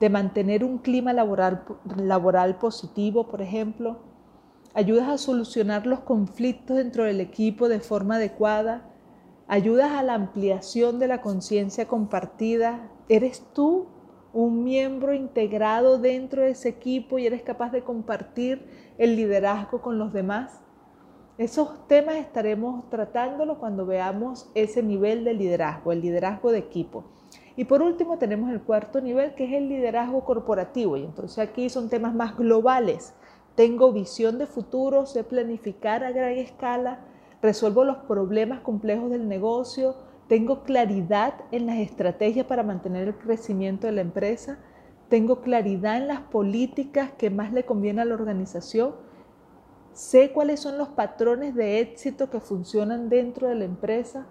de 0.00 0.10
mantener 0.10 0.64
un 0.64 0.78
clima 0.78 1.12
laboral, 1.12 1.62
laboral 1.96 2.58
positivo, 2.58 3.28
por 3.28 3.42
ejemplo. 3.42 4.15
Ayudas 4.76 5.08
a 5.08 5.16
solucionar 5.16 5.86
los 5.86 6.00
conflictos 6.00 6.76
dentro 6.76 7.04
del 7.04 7.22
equipo 7.22 7.70
de 7.70 7.80
forma 7.80 8.16
adecuada. 8.16 8.82
Ayudas 9.48 9.92
a 9.92 10.02
la 10.02 10.12
ampliación 10.12 10.98
de 10.98 11.06
la 11.08 11.22
conciencia 11.22 11.88
compartida. 11.88 12.90
¿Eres 13.08 13.42
tú 13.54 13.86
un 14.34 14.64
miembro 14.64 15.14
integrado 15.14 15.96
dentro 15.96 16.42
de 16.42 16.50
ese 16.50 16.68
equipo 16.68 17.18
y 17.18 17.24
eres 17.24 17.40
capaz 17.40 17.72
de 17.72 17.84
compartir 17.84 18.66
el 18.98 19.16
liderazgo 19.16 19.80
con 19.80 19.98
los 19.98 20.12
demás? 20.12 20.60
Esos 21.38 21.88
temas 21.88 22.16
estaremos 22.16 22.90
tratándolos 22.90 23.56
cuando 23.56 23.86
veamos 23.86 24.50
ese 24.54 24.82
nivel 24.82 25.24
de 25.24 25.32
liderazgo, 25.32 25.90
el 25.90 26.02
liderazgo 26.02 26.52
de 26.52 26.58
equipo. 26.58 27.04
Y 27.56 27.64
por 27.64 27.80
último 27.80 28.18
tenemos 28.18 28.50
el 28.50 28.60
cuarto 28.60 29.00
nivel 29.00 29.34
que 29.34 29.46
es 29.46 29.54
el 29.54 29.70
liderazgo 29.70 30.22
corporativo. 30.26 30.98
Y 30.98 31.04
entonces 31.04 31.38
aquí 31.38 31.70
son 31.70 31.88
temas 31.88 32.14
más 32.14 32.36
globales. 32.36 33.14
Tengo 33.56 33.90
visión 33.90 34.38
de 34.38 34.46
futuro, 34.46 35.06
sé 35.06 35.24
planificar 35.24 36.04
a 36.04 36.12
gran 36.12 36.32
escala, 36.32 37.00
resuelvo 37.40 37.84
los 37.84 37.96
problemas 37.98 38.60
complejos 38.60 39.10
del 39.10 39.26
negocio, 39.28 39.96
tengo 40.28 40.62
claridad 40.62 41.34
en 41.52 41.66
las 41.66 41.78
estrategias 41.78 42.46
para 42.46 42.62
mantener 42.62 43.08
el 43.08 43.16
crecimiento 43.16 43.86
de 43.86 43.94
la 43.94 44.02
empresa, 44.02 44.58
tengo 45.08 45.40
claridad 45.40 45.96
en 45.96 46.08
las 46.08 46.20
políticas 46.20 47.12
que 47.12 47.30
más 47.30 47.52
le 47.52 47.64
conviene 47.64 48.02
a 48.02 48.04
la 48.04 48.14
organización, 48.14 48.94
sé 49.92 50.32
cuáles 50.32 50.60
son 50.60 50.76
los 50.76 50.88
patrones 50.88 51.54
de 51.54 51.80
éxito 51.80 52.28
que 52.28 52.40
funcionan 52.40 53.08
dentro 53.08 53.48
de 53.48 53.54
la 53.54 53.64
empresa. 53.64 54.26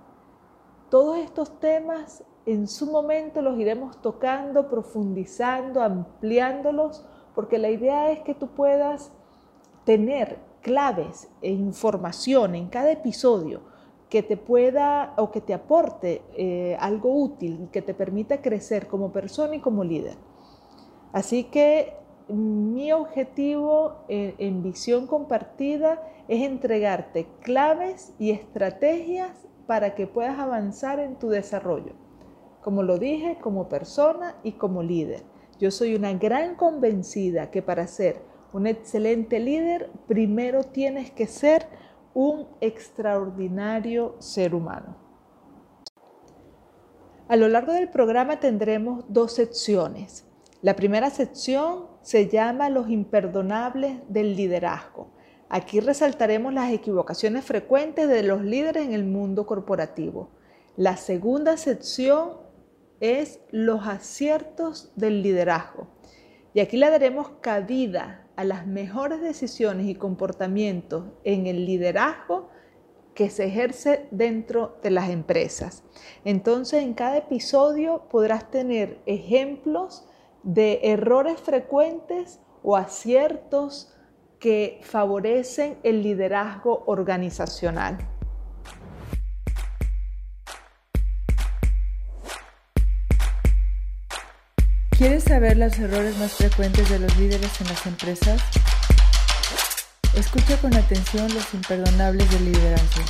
Todos 0.92 1.18
estos 1.18 1.60
temas 1.60 2.24
en 2.46 2.68
su 2.68 2.92
momento 2.92 3.42
los 3.42 3.58
iremos 3.58 4.00
tocando, 4.04 4.70
profundizando, 4.70 5.82
ampliándolos, 5.82 7.08
porque 7.36 7.58
la 7.58 7.70
idea 7.70 8.12
es 8.12 8.22
que 8.22 8.34
tú 8.34 8.48
puedas 8.48 9.12
tener 9.84 10.40
claves 10.62 11.30
e 11.42 11.52
información 11.52 12.56
en 12.56 12.70
cada 12.70 12.92
episodio 12.92 13.62
que 14.10 14.24
te 14.24 14.38
pueda 14.38 15.14
o 15.18 15.32
que 15.32 15.42
te 15.42 15.54
aporte 15.54 16.22
eh, 16.36 16.78
algo 16.80 17.14
útil, 17.14 17.70
que 17.72 17.82
te 17.82 17.94
permita 17.94 18.42
crecer 18.42 18.88
como 18.88 19.12
persona 19.12 19.56
y 19.56 19.60
como 19.60 19.84
líder. 19.84 20.16
Así 21.12 21.46
que 21.46 21.94
mi 22.28 22.92
objetivo 22.92 23.98
en, 24.08 24.36
en 24.38 24.64
visión 24.64 25.06
compartida 25.06 26.02
es 26.28 26.42
entregarte 26.44 27.28
claves 27.42 28.14
y 28.18 28.32
estrategias 28.32 29.48
para 29.68 29.94
que 29.94 30.08
puedas 30.08 30.40
avanzar 30.40 31.00
en 31.00 31.18
tu 31.18 31.30
desarrollo 31.30 32.06
como 32.66 32.82
lo 32.82 32.98
dije, 32.98 33.38
como 33.44 33.70
persona 33.70 34.38
y 34.42 34.54
como 34.54 34.82
líder. 34.82 35.22
Yo 35.60 35.72
soy 35.72 35.96
una 35.96 36.14
gran 36.14 36.56
convencida 36.56 37.50
que 37.50 37.62
para 37.62 37.88
ser 37.88 38.22
un 38.52 38.68
excelente 38.68 39.40
líder, 39.40 39.90
primero 40.08 40.64
tienes 40.64 41.12
que 41.12 41.28
ser 41.28 41.68
un 42.14 42.48
extraordinario 42.62 44.16
ser 44.20 44.56
humano. 44.56 44.98
A 47.28 47.36
lo 47.38 47.48
largo 47.48 47.74
del 47.74 47.90
programa 47.90 48.40
tendremos 48.40 49.06
dos 49.10 49.34
secciones. 49.34 50.26
La 50.62 50.76
primera 50.76 51.10
sección 51.10 51.88
se 52.02 52.28
llama 52.28 52.70
Los 52.70 52.90
imperdonables 52.90 54.00
del 54.10 54.36
liderazgo. 54.36 55.10
Aquí 55.50 55.80
resaltaremos 55.80 56.54
las 56.54 56.72
equivocaciones 56.72 57.46
frecuentes 57.46 58.08
de 58.10 58.24
los 58.24 58.42
líderes 58.42 58.86
en 58.86 58.94
el 58.94 59.06
mundo 59.06 59.46
corporativo. 59.46 60.30
La 60.76 60.98
segunda 60.98 61.58
sección 61.58 62.45
es 63.00 63.40
los 63.52 63.88
aciertos 63.88 64.92
del 64.96 65.22
liderazgo. 65.22 65.88
Y 66.54 66.62
aquí 66.62 66.78
le 66.78 66.90
daremos 66.90 67.30
cabida 67.42 68.28
a 68.36 68.44
las 68.44 68.66
mejores 68.66 69.22
decisiones 69.22 69.88
y 69.88 69.96
comportamientos 69.96 71.06
en 71.24 71.48
el 71.48 71.66
liderazgo 71.66 72.50
que 73.14 73.30
se 73.30 73.46
ejerce 73.46 74.08
dentro 74.12 74.78
de 74.84 74.92
las 74.92 75.10
empresas. 75.10 75.84
Entonces, 76.26 76.84
en 76.84 76.94
cada 76.94 77.18
episodio 77.18 78.08
podrás 78.10 78.52
tener 78.52 79.00
ejemplos 79.06 80.08
de 80.44 80.80
errores 80.84 81.40
frecuentes 81.40 82.40
o 82.62 82.76
aciertos 82.76 83.94
que 84.40 84.80
favorecen 84.84 85.78
el 85.84 86.04
liderazgo 86.04 86.84
organizacional. 86.88 88.15
¿Quieres 95.06 95.26
saber 95.26 95.56
los 95.56 95.78
errores 95.78 96.18
más 96.18 96.34
frecuentes 96.34 96.90
de 96.90 96.98
los 96.98 97.16
líderes 97.20 97.62
en 97.62 97.68
las 97.68 97.86
empresas? 97.86 98.42
Escucha 100.18 100.60
con 100.60 100.74
atención 100.74 101.32
los 101.32 101.54
imperdonables 101.54 102.28
del 102.32 102.46
liderazgo. 102.46 103.04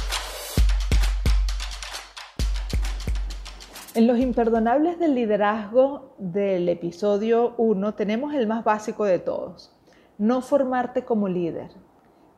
En 3.93 4.07
los 4.07 4.19
imperdonables 4.19 4.99
del 4.99 5.15
liderazgo 5.15 6.15
del 6.17 6.67
episodio 6.67 7.55
1 7.55 7.93
tenemos 7.93 8.33
el 8.33 8.45
más 8.45 8.65
básico 8.65 9.05
de 9.05 9.19
todos, 9.19 9.73
no 10.17 10.41
formarte 10.41 11.05
como 11.05 11.29
líder 11.29 11.71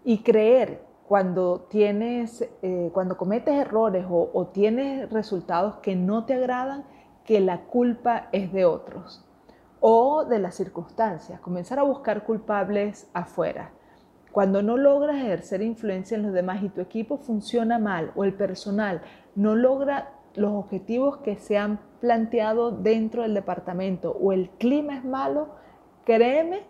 y 0.05 0.19
creer 0.19 0.83
cuando 1.07 1.61
tienes, 1.61 2.47
eh, 2.61 2.91
cuando 2.93 3.17
cometes 3.17 3.55
errores 3.55 4.05
o, 4.07 4.29
o 4.31 4.45
tienes 4.49 5.09
resultados 5.09 5.77
que 5.77 5.95
no 5.95 6.25
te 6.25 6.35
agradan, 6.35 6.85
que 7.25 7.39
la 7.39 7.61
culpa 7.61 8.29
es 8.31 8.53
de 8.53 8.63
otros 8.63 9.26
o 9.79 10.25
de 10.25 10.39
las 10.39 10.55
circunstancias, 10.55 11.39
comenzar 11.39 11.79
a 11.79 11.83
buscar 11.83 12.23
culpables 12.25 13.09
afuera. 13.13 13.71
Cuando 14.31 14.61
no 14.61 14.77
logras 14.77 15.17
ejercer 15.17 15.61
influencia 15.61 16.15
en 16.15 16.23
los 16.23 16.33
demás 16.33 16.61
y 16.61 16.69
tu 16.69 16.81
equipo 16.81 17.17
funciona 17.17 17.79
mal 17.79 18.11
o 18.15 18.23
el 18.23 18.33
personal 18.33 19.01
no 19.35 19.55
logra 19.55 20.13
los 20.35 20.53
objetivos 20.53 21.17
que 21.17 21.37
se 21.37 21.57
han 21.57 21.79
planteado 21.99 22.71
dentro 22.71 23.23
del 23.23 23.33
departamento 23.33 24.11
o 24.11 24.33
el 24.33 24.49
clima 24.51 24.95
es 24.95 25.03
malo, 25.03 25.55
créeme 26.05 26.61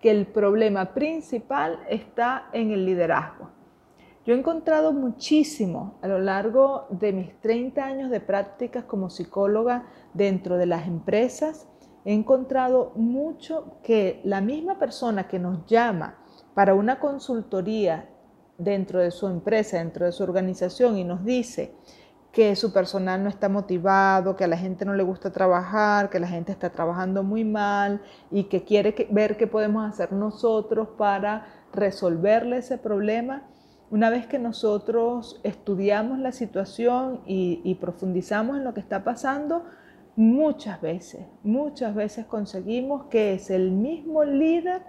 que 0.00 0.10
el 0.10 0.26
problema 0.26 0.92
principal 0.92 1.78
está 1.88 2.48
en 2.52 2.72
el 2.72 2.84
liderazgo. 2.84 3.50
Yo 4.26 4.34
he 4.34 4.38
encontrado 4.38 4.92
muchísimo 4.92 5.98
a 6.02 6.08
lo 6.08 6.18
largo 6.18 6.86
de 6.90 7.12
mis 7.12 7.40
30 7.40 7.84
años 7.84 8.10
de 8.10 8.20
prácticas 8.20 8.84
como 8.84 9.10
psicóloga 9.10 9.86
dentro 10.12 10.56
de 10.56 10.66
las 10.66 10.86
empresas 10.86 11.69
he 12.04 12.12
encontrado 12.12 12.92
mucho 12.96 13.78
que 13.82 14.20
la 14.24 14.40
misma 14.40 14.78
persona 14.78 15.28
que 15.28 15.38
nos 15.38 15.66
llama 15.66 16.18
para 16.54 16.74
una 16.74 16.98
consultoría 16.98 18.08
dentro 18.58 19.00
de 19.00 19.10
su 19.10 19.26
empresa, 19.26 19.78
dentro 19.78 20.06
de 20.06 20.12
su 20.12 20.22
organización 20.22 20.98
y 20.98 21.04
nos 21.04 21.24
dice 21.24 21.74
que 22.32 22.54
su 22.54 22.72
personal 22.72 23.22
no 23.22 23.28
está 23.28 23.48
motivado, 23.48 24.36
que 24.36 24.44
a 24.44 24.48
la 24.48 24.56
gente 24.56 24.84
no 24.84 24.94
le 24.94 25.02
gusta 25.02 25.32
trabajar, 25.32 26.10
que 26.10 26.20
la 26.20 26.28
gente 26.28 26.52
está 26.52 26.70
trabajando 26.70 27.22
muy 27.22 27.44
mal 27.44 28.02
y 28.30 28.44
que 28.44 28.62
quiere 28.62 29.08
ver 29.10 29.36
qué 29.36 29.46
podemos 29.46 29.88
hacer 29.88 30.12
nosotros 30.12 30.88
para 30.96 31.46
resolverle 31.72 32.58
ese 32.58 32.78
problema. 32.78 33.42
Una 33.90 34.10
vez 34.10 34.26
que 34.28 34.38
nosotros 34.38 35.40
estudiamos 35.42 36.20
la 36.20 36.30
situación 36.30 37.22
y, 37.26 37.74
profundizamos 37.80 38.56
en 38.56 38.64
lo 38.64 38.74
que 38.74 38.80
está 38.80 39.02
pasando, 39.02 39.64
Muchas 40.20 40.82
veces, 40.82 41.24
muchas 41.42 41.94
veces 41.94 42.26
conseguimos 42.26 43.06
que 43.06 43.32
es 43.32 43.48
el 43.48 43.70
mismo 43.70 44.22
líder 44.22 44.82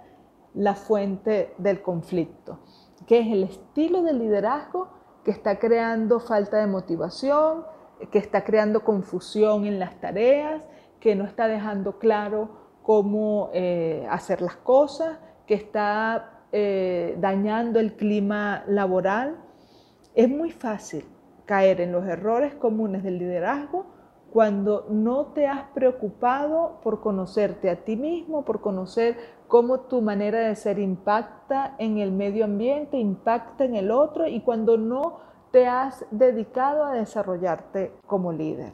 la 0.52 0.74
fuente 0.74 1.54
del 1.56 1.80
conflicto, 1.80 2.58
que 3.06 3.20
es 3.20 3.28
el 3.28 3.44
estilo 3.44 4.02
de 4.02 4.12
liderazgo 4.12 4.90
que 5.24 5.30
está 5.30 5.58
creando 5.58 6.20
falta 6.20 6.58
de 6.58 6.66
motivación, 6.66 7.64
que 8.10 8.18
está 8.18 8.44
creando 8.44 8.84
confusión 8.84 9.64
en 9.64 9.78
las 9.78 9.98
tareas, 10.02 10.62
que 11.00 11.14
no 11.14 11.24
está 11.24 11.48
dejando 11.48 11.98
claro 11.98 12.50
cómo 12.82 13.48
eh, 13.54 14.06
hacer 14.10 14.42
las 14.42 14.56
cosas, 14.56 15.18
que 15.46 15.54
está 15.54 16.42
eh, 16.52 17.16
dañando 17.18 17.80
el 17.80 17.96
clima 17.96 18.64
laboral. 18.66 19.38
Es 20.14 20.28
muy 20.28 20.50
fácil 20.50 21.06
caer 21.46 21.80
en 21.80 21.90
los 21.90 22.04
errores 22.04 22.54
comunes 22.54 23.02
del 23.02 23.18
liderazgo 23.18 24.01
cuando 24.32 24.86
no 24.88 25.26
te 25.26 25.46
has 25.46 25.64
preocupado 25.74 26.80
por 26.82 27.02
conocerte 27.02 27.68
a 27.68 27.84
ti 27.84 27.96
mismo, 27.96 28.46
por 28.46 28.62
conocer 28.62 29.18
cómo 29.46 29.80
tu 29.80 30.00
manera 30.00 30.38
de 30.38 30.56
ser 30.56 30.78
impacta 30.78 31.74
en 31.78 31.98
el 31.98 32.12
medio 32.12 32.46
ambiente, 32.46 32.96
impacta 32.96 33.64
en 33.64 33.76
el 33.76 33.90
otro 33.90 34.26
y 34.26 34.40
cuando 34.40 34.78
no 34.78 35.18
te 35.50 35.66
has 35.66 36.06
dedicado 36.10 36.84
a 36.84 36.94
desarrollarte 36.94 37.92
como 38.06 38.32
líder. 38.32 38.72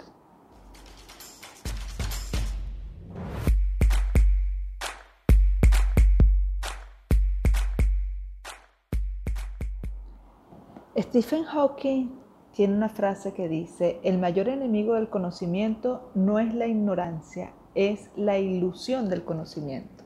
Stephen 10.96 11.44
Hawking 11.44 12.27
tiene 12.58 12.74
una 12.74 12.88
frase 12.88 13.34
que 13.34 13.48
dice, 13.48 14.00
el 14.02 14.18
mayor 14.18 14.48
enemigo 14.48 14.94
del 14.94 15.08
conocimiento 15.08 16.10
no 16.16 16.40
es 16.40 16.52
la 16.52 16.66
ignorancia, 16.66 17.52
es 17.76 18.10
la 18.16 18.40
ilusión 18.40 19.08
del 19.08 19.22
conocimiento. 19.24 20.02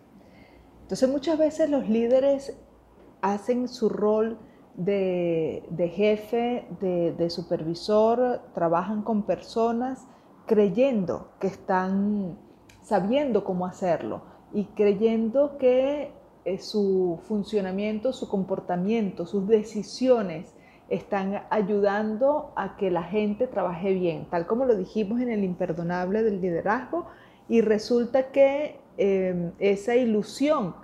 Entonces 0.83 1.09
muchas 1.09 1.39
veces 1.39 1.71
los 1.71 1.89
líderes 1.89 2.55
hacen 3.23 3.69
su 3.69 3.89
rol 3.89 4.39
de, 4.75 5.65
jefe, 5.95 6.67
de, 6.79 7.31
supervisor, 7.31 8.43
trabajan 8.53 9.01
con 9.01 9.23
personas 9.23 10.07
creyendo 10.45 11.31
que 11.41 11.47
están 11.47 12.37
sabiendo 12.83 13.45
cómo 13.45 13.65
hacerlo 13.65 14.25
y 14.53 14.65
creyendo 14.75 15.57
que 15.57 16.13
eh, 16.45 16.59
su 16.59 17.19
funcionamiento, 17.23 18.13
su 18.13 18.29
comportamiento, 18.29 19.25
sus 19.25 19.49
decisiones 19.49 20.55
están 20.93 21.43
ayudando 21.49 22.53
a 22.55 22.77
que 22.77 22.91
la 22.91 23.03
gente 23.03 23.47
trabaje 23.47 23.95
bien, 23.95 24.27
tal 24.31 24.47
como 24.47 24.67
lo 24.67 24.77
dijimos 24.77 25.23
en 25.23 25.31
el 25.31 25.43
imperdonable 25.43 26.23
del 26.23 26.41
liderazgo, 26.43 27.07
y 27.49 27.63
resulta 27.63 28.31
que 28.31 28.79
em, 28.99 29.53
esa 29.59 29.97
ilusión 29.97 30.75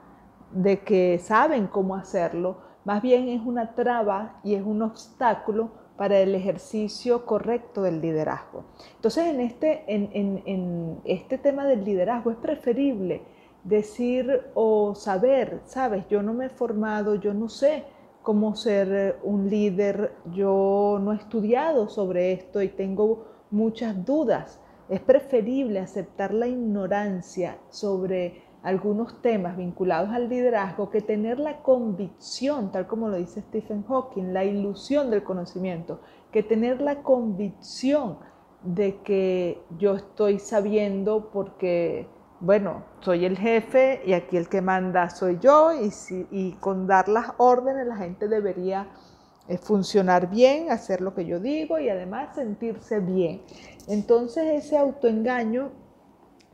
de 0.51 0.81
que 0.81 1.19
saben 1.19 1.67
cómo 1.67 1.95
hacerlo, 1.95 2.57
más 2.87 3.03
bien 3.03 3.29
es 3.29 3.43
una 3.45 3.75
traba 3.75 4.41
y 4.43 4.55
es 4.55 4.63
un 4.63 4.81
obstáculo 4.81 5.71
para 5.99 6.19
el 6.21 6.35
ejercicio 6.35 7.27
correcto 7.27 7.83
del 7.83 8.01
liderazgo. 8.01 8.65
Entonces, 8.95 9.27
en 9.27 9.41
este, 9.41 9.85
en, 9.89 11.01
este 11.05 11.37
tema 11.37 11.67
del 11.67 11.85
liderazgo 11.85 12.31
es 12.31 12.39
preferible 12.39 13.21
decir 13.63 14.43
o 14.55 14.95
saber, 14.95 15.61
sabes, 15.67 16.07
yo 16.09 16.23
no 16.23 16.33
me 16.33 16.47
he 16.47 16.49
formado, 16.49 17.17
yo 17.17 17.35
no 17.35 17.51
sé 17.51 17.85
cómo 18.23 18.57
ser 18.57 19.19
un 19.23 19.49
líder, 19.49 20.13
yo 20.33 20.99
no 21.03 21.13
he 21.13 21.17
estudiado 21.17 21.89
sobre 21.89 22.33
esto 22.33 22.63
y 22.63 22.69
tengo 22.69 23.27
muchas 23.51 24.05
dudas. 24.05 24.61
Es 24.89 25.01
preferible 25.01 25.81
aceptar 25.81 26.33
la 26.33 26.47
ignorancia 26.47 27.59
sobre 27.71 28.43
algunos 28.63 29.23
temas 29.23 29.57
vinculados 29.57 30.11
al 30.11 30.29
liderazgo 30.29 30.91
que 30.91 31.01
tener 31.01 31.39
la 31.39 31.63
convicción, 31.63 32.73
tal 32.73 32.87
como 32.87 33.09
lo 33.09 33.17
dice 33.17 33.41
Stephen 33.43 33.85
Hawking, 33.85 34.33
la 34.33 34.45
ilusión 34.45 35.11
del 35.11 35.23
conocimiento, 35.23 36.01
que 36.33 36.43
tener 36.43 36.81
la 36.81 37.03
convicción 37.03 38.19
de 38.63 39.01
que 39.03 39.63
yo 39.79 39.95
estoy 39.95 40.39
sabiendo 40.39 41.31
porque, 41.33 42.09
bueno, 42.41 42.85
soy 43.01 43.25
el 43.25 43.37
jefe 43.37 44.01
y 44.07 44.13
aquí 44.13 44.37
el 44.37 44.49
que 44.49 44.63
manda 44.63 45.11
soy 45.11 45.39
yo 45.41 45.71
y, 46.31 46.53
con 46.61 46.87
dar 46.87 47.09
las 47.09 47.33
órdenes 47.39 47.87
la 47.87 47.97
gente 47.97 48.29
debería 48.29 48.89
eh, 49.49 49.59
funcionar 49.59 50.31
bien, 50.31 50.71
hacer 50.71 51.01
lo 51.01 51.15
que 51.15 51.25
yo 51.25 51.41
digo 51.41 51.79
y 51.81 51.89
además 51.89 52.37
sentirse 52.37 53.01
bien. 53.01 53.43
Entonces 53.89 54.65
ese 54.65 54.79
autoengaño 54.79 55.73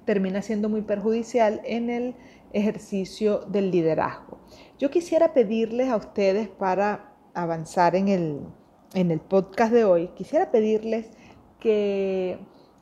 termina 0.07 0.41
siendo 0.41 0.69
muy 0.69 0.83
perjudicial 0.83 1.61
en 1.65 1.91
el 1.91 2.15
ejercicio 2.53 3.41
del 3.41 3.71
liderazgo. 3.71 4.39
Yo 4.79 4.91
quisiera 4.91 5.35
pedirles 5.35 5.91
a 5.91 5.97
ustedes 5.97 6.49
para 6.49 7.13
avanzar 7.35 7.95
en 7.97 8.09
el, 8.09 8.41
en 8.95 9.11
el 9.11 9.21
podcast 9.21 9.73
de 9.73 9.85
hoy, 9.85 10.09
quisiera 10.15 10.51
pedirles 10.51 11.11
que 11.59 12.39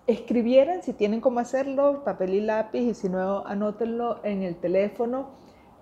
escribieran, 0.06 0.82
si 0.82 0.92
tienen 0.92 1.20
cómo 1.20 1.40
hacerlo, 1.40 2.02
papel 2.04 2.34
y 2.34 2.40
lápiz, 2.40 2.80
y 2.80 2.94
si 2.94 3.08
no, 3.08 3.46
anótenlo 3.46 4.24
en 4.24 4.42
el 4.42 4.56
teléfono, 4.56 5.30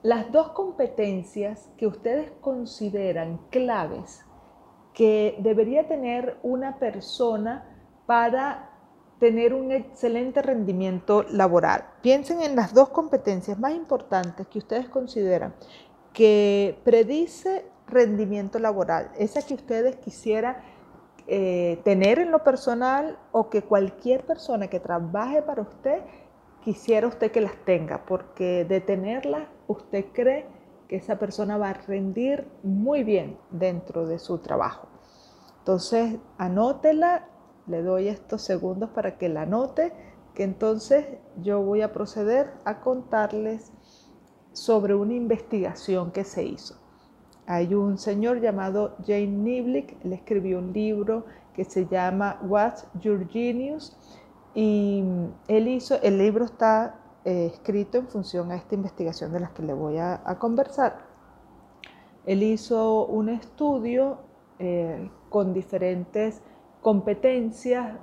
las 0.03 0.33
dos 0.33 0.51
competencias 0.51 1.71
que 1.77 1.87
ustedes 1.87 2.31
consideran 2.41 3.39
claves 3.51 4.25
que 4.95 5.37
debería 5.39 5.87
tener 5.87 6.39
una 6.43 6.79
persona 6.79 7.65
para 8.07 8.71
tener 9.19 9.53
un 9.53 9.71
excelente 9.71 10.41
rendimiento 10.41 11.25
laboral. 11.25 11.85
Piensen 12.03 12.41
en 12.41 12.57
las 12.57 12.73
dos 12.73 12.89
competencias 12.89 13.59
más 13.59 13.75
importantes 13.75 14.47
que 14.49 14.59
ustedes 14.59 14.89
consideran 14.89 15.55
que 16.15 16.81
predice 16.85 17.67
rendimiento 17.87 18.59
laboral, 18.59 19.11
esa 19.19 19.43
que 19.43 19.55
ustedes 19.55 19.97
quisieran 19.97 20.57
eh, 21.27 21.81
tener 21.85 22.19
en 22.19 22.31
lo 22.31 22.45
personal 22.45 23.19
o 23.33 23.51
que 23.51 23.63
cualquier 23.63 24.25
persona 24.25 24.69
que 24.69 24.81
trabaje 24.81 25.43
para 25.43 25.63
usted 25.63 26.03
quisiera 26.65 27.07
usted 27.07 27.31
que 27.33 27.41
las 27.41 27.57
tenga, 27.65 28.05
porque 28.05 28.65
de 28.65 28.81
tenerlas 28.81 29.49
usted 29.67 30.07
cree 30.13 30.47
que 30.89 30.97
esa 30.97 31.19
persona 31.19 31.57
va 31.57 31.71
a 31.71 31.73
rendir 31.75 32.47
muy 32.63 33.05
bien 33.05 33.39
dentro 33.51 34.07
de 34.07 34.19
su 34.19 34.39
trabajo. 34.39 34.89
Entonces, 35.59 36.17
anótela 36.37 37.29
le 37.67 37.83
doy 37.83 38.09
estos 38.09 38.43
segundos 38.43 38.91
para 38.91 39.17
que 39.17 39.29
la 39.29 39.43
anote, 39.43 39.93
que 40.35 40.43
entonces 40.43 41.07
yo 41.37 41.63
voy 41.63 41.83
a 41.83 41.93
proceder 41.93 42.53
a 42.65 42.81
contarles 42.81 43.73
sobre 44.53 44.95
una 44.95 45.15
investigación 45.15 46.11
que 46.11 46.25
se 46.25 46.43
hizo. 46.43 46.80
Hay 47.51 47.75
un 47.75 47.99
señor 47.99 48.41
llamado 48.41 48.95
Jane 49.05 49.27
Niblick, 49.27 49.97
él 50.05 50.13
escribió 50.13 50.61
un 50.61 50.73
libro 50.73 51.25
que 51.53 51.65
se 51.65 51.85
llama 51.89 52.39
What's 52.45 52.87
Your 53.01 53.29
Genius 53.29 53.99
y 54.55 55.03
él 55.49 55.67
hizo, 55.67 56.01
el 56.01 56.19
libro 56.19 56.45
está 56.45 57.01
eh, 57.25 57.51
escrito 57.53 57.99
en 57.99 58.07
función 58.07 58.53
a 58.53 58.55
esta 58.55 58.77
investigación 58.77 59.33
de 59.33 59.41
las 59.41 59.51
que 59.51 59.65
le 59.65 59.73
voy 59.73 59.99
a, 59.99 60.23
conversar. 60.39 60.99
Él 62.25 62.45
hizo 62.45 63.05
un 63.07 63.29
estudio 63.29 64.19
eh, 64.61 65.11
con 65.29 65.53
diferentes 65.53 66.43
competencias 66.83 67.97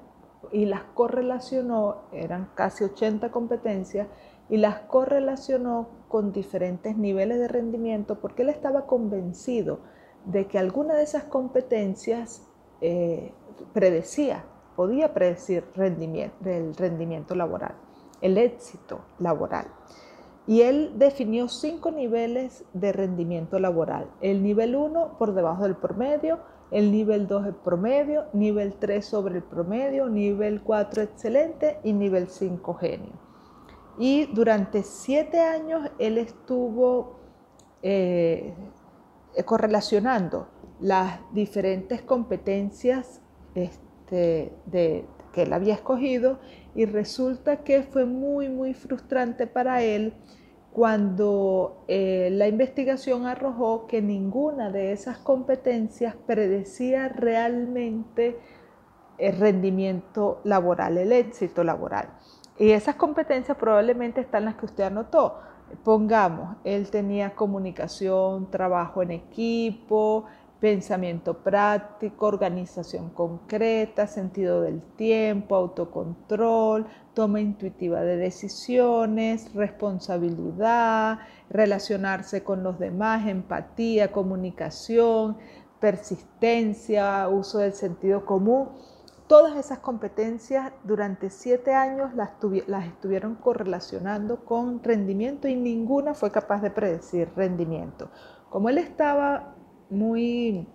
y 0.51 0.65
las 0.65 0.83
correlacionó, 0.93 2.01
eran 2.11 2.49
casi 2.53 2.83
80 2.83 3.31
competencias, 3.31 4.09
y 4.49 4.57
las 4.57 4.79
correlacionó 4.81 5.89
con 6.07 6.31
diferentes 6.31 6.97
niveles 6.97 7.39
de 7.39 7.47
rendimiento 7.47 8.19
porque 8.19 8.43
él 8.43 8.49
estaba 8.49 8.85
convencido 8.85 9.79
de 10.25 10.47
que 10.47 10.59
alguna 10.59 10.95
de 10.95 11.03
esas 11.03 11.23
competencias 11.23 12.47
eh, 12.81 13.33
predecía, 13.73 14.45
podía 14.75 15.13
predecir 15.13 15.65
rendimiento, 15.75 16.35
el 16.49 16.75
rendimiento 16.75 17.35
laboral, 17.35 17.75
el 18.21 18.37
éxito 18.37 19.01
laboral. 19.19 19.67
Y 20.45 20.61
él 20.61 20.93
definió 20.95 21.49
cinco 21.49 21.91
niveles 21.91 22.63
de 22.73 22.93
rendimiento 22.93 23.59
laboral. 23.59 24.09
El 24.21 24.43
nivel 24.43 24.77
1 24.77 25.17
por 25.17 25.33
debajo 25.33 25.63
del 25.63 25.75
promedio, 25.75 26.39
el 26.71 26.91
nivel 26.91 27.27
2 27.27 27.47
es 27.47 27.55
promedio, 27.55 28.25
nivel 28.31 28.75
3 28.75 29.05
sobre 29.05 29.35
el 29.35 29.43
promedio, 29.43 30.07
nivel 30.07 30.61
4 30.61 31.01
excelente 31.01 31.79
y 31.83 31.91
nivel 31.91 32.27
5 32.29 32.73
genio. 32.75 33.26
Y 33.97 34.27
durante 34.27 34.83
siete 34.83 35.39
años 35.39 35.89
él 35.97 36.17
estuvo 36.17 37.19
eh, 37.81 38.53
correlacionando 39.45 40.47
las 40.79 41.19
diferentes 41.33 42.01
competencias 42.01 43.21
este, 43.55 44.51
que 44.71 45.41
él 45.43 45.53
había 45.53 45.73
escogido 45.73 46.39
y 46.75 46.85
resulta 46.85 47.63
que 47.63 47.83
fue 47.83 48.05
muy, 48.05 48.49
muy 48.49 48.73
frustrante 48.73 49.47
para 49.47 49.81
él 49.81 50.13
cuando 50.71 51.83
eh, 51.87 52.29
la 52.31 52.47
investigación 52.47 53.25
arrojó 53.25 53.87
que 53.87 53.99
ninguna 53.99 54.69
de 54.69 54.91
esas 54.91 55.17
competencias 55.17 56.15
predecía 56.27 57.09
realmente 57.09 58.37
el 59.17 59.39
rendimiento 59.39 60.39
laboral, 60.43 60.99
el 60.99 61.11
éxito 61.11 61.63
laboral. 61.63 62.16
Y 62.59 62.71
esas 62.71 62.95
competencias 62.95 63.57
probablemente 63.57 64.21
están 64.21 64.45
las 64.45 64.55
que 64.55 64.65
usted 64.65 64.85
anotó. 64.85 65.39
Pongamos, 65.83 66.57
él 66.63 66.89
tenía 66.89 67.35
comunicación, 67.35 68.49
trabajo 68.49 69.01
en 69.03 69.11
equipo, 69.11 70.25
pensamiento 70.59 71.35
práctico, 71.43 72.25
organización 72.25 73.09
concreta, 73.09 74.07
sentido 74.07 74.61
del 74.61 74.81
tiempo, 74.81 75.55
autocontrol, 75.55 76.87
toma 77.13 77.41
intuitiva 77.41 78.01
de 78.01 78.17
decisiones, 78.17 79.53
responsabilidad, 79.53 81.19
relacionarse 81.49 82.43
con 82.43 82.63
los 82.63 82.79
demás, 82.79 83.27
empatía, 83.27 84.11
comunicación, 84.11 85.37
persistencia, 85.79 87.27
uso 87.27 87.59
del 87.59 87.73
sentido 87.73 88.25
común. 88.25 88.69
Todas 89.27 89.57
esas 89.57 89.79
competencias 89.79 90.71
durante 90.85 91.29
siete 91.29 91.73
años 91.73 92.13
las, 92.15 92.29
estuvieron 92.85 93.35
correlacionando 93.35 94.45
con 94.45 94.81
rendimiento 94.81 95.49
y 95.49 95.55
ninguna 95.55 96.13
fue 96.13 96.31
capaz 96.31 96.61
de 96.61 96.71
predecir 96.71 97.29
rendimiento. 97.35 98.09
Como 98.49 98.69
él 98.69 98.77
estaba 98.77 99.55
muy 99.89 100.65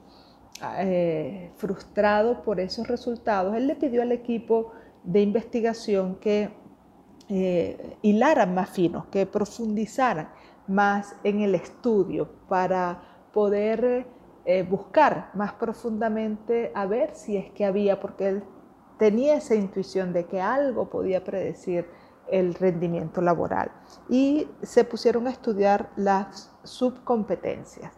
eh, 0.79 1.51
frustrado 1.57 2.43
por 2.43 2.61
esos 2.61 2.87
resultados, 2.88 3.57
él 3.57 3.67
le 3.67 3.75
pidió 3.75 4.03
al 4.03 4.12
equipo 4.12 4.73
de 5.03 5.23
investigación 5.23 6.17
que 6.17 6.51
eh, 7.31 7.97
hilaran 8.03 8.55
más 8.55 8.69
finos, 8.69 9.07
que 9.07 9.25
profundizaran 9.25 10.29
más 10.69 11.17
en 11.25 11.41
el 11.41 11.55
estudio 11.55 12.29
para 12.49 13.01
poder 13.33 14.07
eh, 14.44 14.64
buscar 14.64 15.31
más 15.35 15.52
profundamente 15.52 16.72
a 16.74 16.87
ver 16.87 17.14
si 17.14 17.37
es 17.37 17.50
que 17.52 17.64
había, 17.64 18.00
porque 18.00 18.28
él 18.28 18.44
tenía 18.98 19.37
esa 19.37 19.55
intuición 19.55 20.12
de 20.12 20.26
que 20.26 20.40
algo 20.40 20.90
podía 20.90 21.22
predecir 21.22 21.87
el 22.28 22.55
rendimiento 22.55 23.20
laboral. 23.20 23.70
Y 24.09 24.48
se 24.62 24.85
pusieron 24.85 25.26
a 25.26 25.31
estudiar 25.31 25.90
las 25.96 26.52
subcompetencias. 26.64 27.92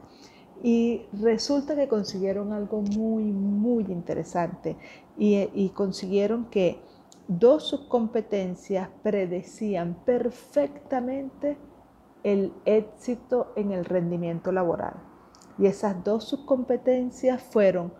Y 0.62 1.06
resulta 1.12 1.76
que 1.76 1.88
consiguieron 1.88 2.52
algo 2.52 2.82
muy, 2.82 3.24
muy 3.24 3.84
interesante. 3.84 4.76
Y, 5.16 5.48
y 5.54 5.70
consiguieron 5.70 6.46
que 6.46 6.80
dos 7.28 7.64
subcompetencias 7.68 8.88
predecían 9.02 9.94
perfectamente 10.04 11.56
el 12.22 12.52
éxito 12.64 13.52
en 13.56 13.72
el 13.72 13.84
rendimiento 13.84 14.52
laboral. 14.52 15.13
Y 15.58 15.66
esas 15.66 16.02
dos 16.04 16.24
subcompetencias 16.24 17.42
fueron 17.42 17.92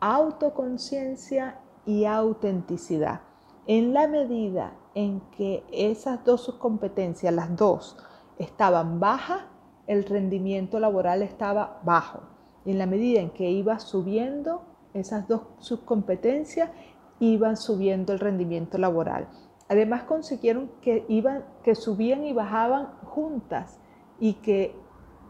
autoconciencia 0.00 1.58
y 1.84 2.04
autenticidad. 2.04 3.20
En 3.66 3.92
la 3.92 4.08
medida 4.08 4.72
en 4.94 5.20
que 5.36 5.64
esas 5.72 6.24
dos 6.24 6.42
subcompetencias, 6.42 7.32
las 7.32 7.54
dos, 7.56 7.96
estaban 8.38 9.00
bajas, 9.00 9.42
el 9.86 10.04
rendimiento 10.04 10.78
laboral 10.80 11.22
estaba 11.22 11.80
bajo. 11.84 12.20
En 12.64 12.78
la 12.78 12.86
medida 12.86 13.20
en 13.20 13.30
que 13.30 13.50
iba 13.50 13.78
subiendo 13.78 14.62
esas 14.94 15.28
dos 15.28 15.42
subcompetencias, 15.58 16.70
iban 17.18 17.56
subiendo 17.56 18.12
el 18.12 18.18
rendimiento 18.18 18.78
laboral. 18.78 19.28
Además 19.68 20.04
consiguieron 20.04 20.70
que, 20.80 21.04
iban, 21.08 21.44
que 21.62 21.74
subían 21.74 22.24
y 22.24 22.32
bajaban 22.32 22.86
juntas 23.04 23.78
y 24.18 24.34
que 24.34 24.74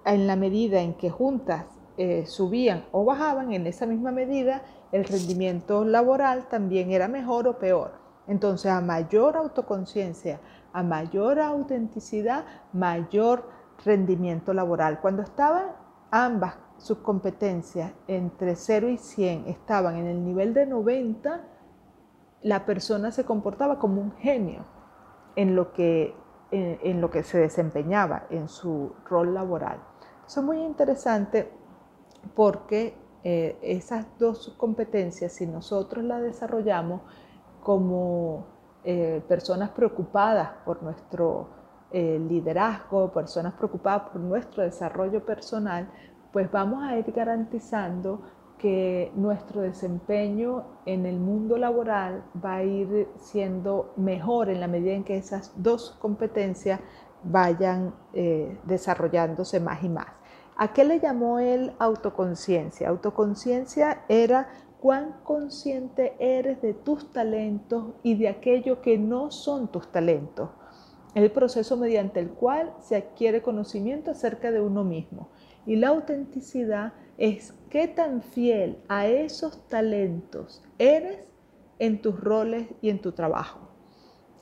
en 0.05 0.27
la 0.27 0.37
medida 0.37 0.81
en 0.81 0.95
que 0.95 1.11
juntas 1.11 1.67
eh, 1.97 2.25
subían 2.27 2.85
o 2.93 3.05
bajaban, 3.05 3.53
en 3.53 3.67
esa 3.67 3.87
misma 3.87 4.11
medida 4.11 4.63
el 4.93 5.05
rendimiento 5.05 5.85
laboral 5.85 6.49
también 6.49 6.91
era 6.91 7.09
mejor 7.09 7.47
o 7.47 7.59
peor. 7.59 7.93
Entonces, 8.27 8.71
a 8.71 8.81
mayor 8.81 9.37
autoconciencia, 9.37 10.41
a 10.73 10.83
mayor 10.83 11.41
autenticidad, 11.41 12.45
mayor 12.73 13.49
rendimiento 13.85 14.53
laboral. 14.53 15.01
Cuando 15.01 15.23
estaban 15.23 15.67
ambas 16.11 16.55
sus 16.79 16.99
competencias 16.99 17.93
entre 18.07 18.57
0 18.57 18.89
y 18.89 18.97
100, 18.97 19.49
estaban 19.49 19.97
en 19.97 20.07
el 20.07 20.25
nivel 20.25 20.55
de 20.55 20.67
90, 20.67 21.45
la 22.43 22.65
persona 22.65 23.11
se 23.13 23.25
comportaba 23.25 23.79
como 23.79 24.01
un 24.01 24.13
genio 24.13 24.65
en 25.37 25.55
lo 25.55 25.73
que, 25.73 26.15
en, 26.51 27.01
lo 27.01 27.11
que 27.11 27.23
se 27.23 27.39
desempeñaba, 27.39 28.27
en 28.31 28.49
su 28.49 28.95
rol 29.05 29.35
laboral. 29.35 29.81
Es 30.31 30.45
muy 30.45 30.63
interesante 30.63 31.51
porque 32.37 32.95
eh, 33.25 33.59
esas 33.63 34.07
dos 34.17 34.55
competencias, 34.57 35.33
si 35.33 35.45
nosotros 35.45 36.05
las 36.05 36.23
desarrollamos 36.23 37.01
como 37.65 38.47
eh, 38.85 39.25
personas 39.27 39.71
preocupadas 39.71 40.51
por 40.65 40.85
nuestro 40.85 41.49
eh, 41.91 42.25
liderazgo, 42.29 43.11
personas 43.11 43.55
preocupadas 43.55 44.11
por 44.11 44.21
nuestro 44.21 44.63
desarrollo 44.63 45.27
personal, 45.27 45.91
pues 46.33 46.49
vamos 46.53 46.85
a 46.85 46.97
ir 46.97 47.11
garantizando 47.11 48.23
que 48.57 49.11
nuestro 49.17 49.63
desempeño 49.63 50.65
en 50.87 51.07
el 51.07 51.19
mundo 51.19 51.57
laboral 51.59 52.23
va 52.43 52.57
a 52.57 52.63
ir 52.63 53.09
siendo 53.17 53.95
mejor 53.97 54.49
en 54.49 54.61
la 54.61 54.69
medida 54.69 54.93
en 54.93 55.03
que 55.03 55.17
esas 55.17 55.53
dos 55.57 55.99
competencias 56.01 56.79
vayan 57.25 57.95
desarrollándose 58.65 59.61
más 59.61 59.83
y 59.83 59.89
más. 59.89 60.20
¿A 60.63 60.75
qué 60.75 60.85
le 60.85 61.01
llamó 61.01 61.39
él 61.39 61.73
autoconciencia? 61.79 62.91
Autoconciencia 62.91 64.05
era 64.11 64.51
cuán 64.79 65.17
consciente 65.25 66.13
eres 66.19 66.61
de 66.61 66.75
tus 66.75 67.11
talentos 67.13 67.95
y 68.03 68.17
de 68.17 68.29
aquello 68.29 68.83
que 68.83 68.99
no 68.99 69.31
son 69.31 69.69
tus 69.73 69.91
talentos. 69.91 70.51
El 71.15 71.33
proceso 71.33 71.79
mediante 71.79 72.21
el 72.21 72.29
cual 72.29 72.75
se 72.79 72.97
adquiere 72.97 73.41
conocimiento 73.41 74.11
acerca 74.11 74.51
de 74.51 74.61
uno 74.61 74.85
mismo. 74.85 75.31
Y 75.65 75.77
la 75.77 75.89
autenticidad 75.89 76.93
es 77.17 77.55
qué 77.71 77.89
tan 77.89 78.21
fiel 78.21 78.83
a 78.87 79.07
esos 79.07 79.67
talentos 79.67 80.63
eres 80.77 81.33
en 81.79 82.03
tus 82.03 82.21
roles 82.21 82.67
y 82.83 82.91
en 82.91 83.01
tu 83.01 83.13
trabajo. 83.13 83.61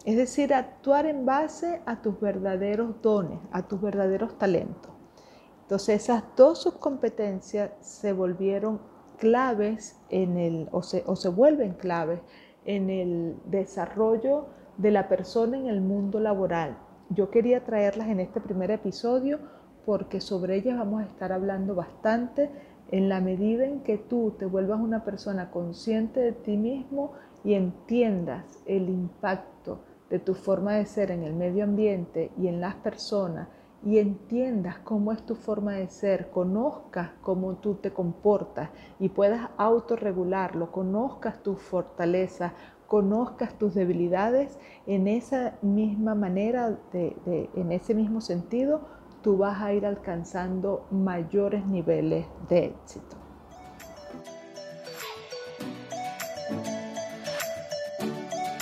Es 0.05 0.17
decir, 0.17 0.53
actuar 0.53 1.07
en 1.07 1.25
base 1.25 1.81
a 1.87 2.03
tus 2.03 2.19
verdaderos 2.19 3.01
dones, 3.03 3.39
a 3.53 3.69
tus 3.69 3.81
verdaderos 3.81 4.37
talentos. 4.37 4.98
Entonces 5.69 6.05
esas 6.05 6.25
dos 6.35 6.63
subcompetencias 6.63 7.73
se 7.83 8.15
volvieron 8.15 8.81
claves 9.19 10.01
en 10.09 10.39
el, 10.39 10.67
o 10.73 10.83
se, 10.83 11.05
o 11.05 11.15
se 11.15 11.29
vuelven 11.29 11.75
claves 11.75 12.21
en 12.65 12.89
el 12.89 13.37
desarrollo 13.45 14.47
de 14.79 14.93
la 14.93 15.11
persona 15.11 15.59
en 15.59 15.67
el 15.67 15.83
mundo 15.83 16.21
laboral. 16.21 16.79
Yo 17.11 17.31
quería 17.31 17.65
traerlas 17.65 18.09
en 18.09 18.19
este 18.21 18.41
primer 18.41 18.71
episodio 18.71 19.41
porque 19.85 20.23
sobre 20.23 20.57
ellas 20.57 20.79
vamos 20.79 21.03
a 21.03 21.07
estar 21.07 21.33
hablando 21.33 21.75
bastante 21.75 22.51
en 22.91 23.11
la 23.11 23.21
medida 23.21 23.67
en 23.67 23.81
que 23.81 23.99
tú 23.99 24.37
te 24.39 24.47
vuelvas 24.47 24.81
una 24.81 25.05
persona 25.05 25.51
consciente 25.51 26.21
de 26.21 26.33
ti 26.33 26.57
mismo 26.57 27.13
y 27.45 27.53
entiendas 27.53 28.63
el 28.65 28.89
impacto 28.89 29.81
de 30.09 30.19
tu 30.19 30.33
forma 30.33 30.77
de 30.77 30.87
ser 30.87 31.11
en 31.11 31.25
el 31.25 31.35
medio 31.35 31.65
ambiente 31.65 32.31
y 32.39 32.49
en 32.49 32.63
las 32.63 32.77
personas 32.77 33.49
y 33.85 33.99
entiendas 33.99 34.79
cómo 34.79 35.13
es 35.13 35.25
tu 35.25 35.35
forma 35.35 35.73
de 35.73 35.89
ser, 35.89 36.31
conozcas 36.31 37.11
cómo 37.21 37.55
tú 37.57 37.75
te 37.75 37.93
comportas 37.93 38.71
y 38.99 39.09
puedas 39.09 39.51
autorregularlo, 39.57 40.73
conozcas 40.73 41.43
tus 41.43 41.61
fortalezas, 41.61 42.53
conozcas 42.87 43.57
tus 43.59 43.75
debilidades, 43.75 44.59
en 44.87 45.07
esa 45.07 45.59
misma 45.63 46.15
manera, 46.15 46.79
en 46.93 47.73
ese 47.73 47.95
mismo 47.95 48.21
sentido, 48.21 48.81
tú 49.23 49.37
vas 49.37 49.61
a 49.61 49.73
ir 49.73 49.85
alcanzando 49.85 50.87
mayores 50.91 51.67
niveles 51.67 52.27
de 52.49 52.67
éxito. 52.67 53.17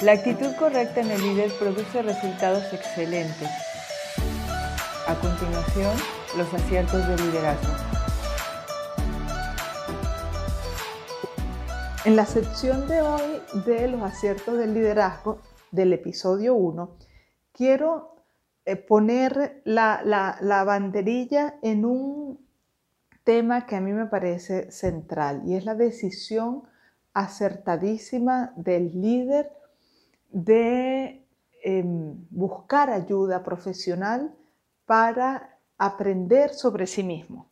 La 0.03 0.13
actitud 0.13 0.55
correcta 0.59 1.01
en 1.01 1.11
el 1.11 1.23
líder 1.23 1.51
produce 1.59 2.03
resultados 2.03 2.71
excelentes. 2.73 3.66
A 5.09 5.15
continuación, 5.21 5.97
los 6.37 6.53
aciertos 6.53 7.07
de 7.07 7.17
liderazgo. 7.17 7.73
En 12.05 12.17
la 12.17 12.27
sección 12.27 12.89
de 12.89 13.03
hoy 13.03 13.41
de 13.65 13.87
los 13.87 14.03
aciertos 14.03 14.59
del 14.59 14.75
liderazgo 14.75 15.39
del 15.71 15.93
episodio 15.93 16.57
1, 16.57 16.97
quiero 17.53 18.17
eh, 18.65 18.75
poner 18.75 19.63
la, 19.65 20.03
la, 20.05 20.65
banderilla 20.65 21.55
en 21.63 21.85
un 21.85 22.45
tema 23.23 23.65
que 23.65 23.77
a 23.77 23.81
mí 23.81 23.93
me 23.93 24.07
parece 24.07 24.73
central 24.73 25.43
y 25.47 25.55
es 25.55 25.65
la 25.65 25.77
decisión 25.77 26.65
acertadísima 27.13 28.53
del 28.57 29.01
líder 29.01 29.53
de 30.31 31.25
em, 31.63 32.27
buscar 32.31 32.91
ayuda 32.91 33.45
profesional 33.45 34.35
para 34.87 35.59
aprender 35.77 36.51
sobre 36.51 36.87
sí 36.87 37.03
mismo. 37.03 37.51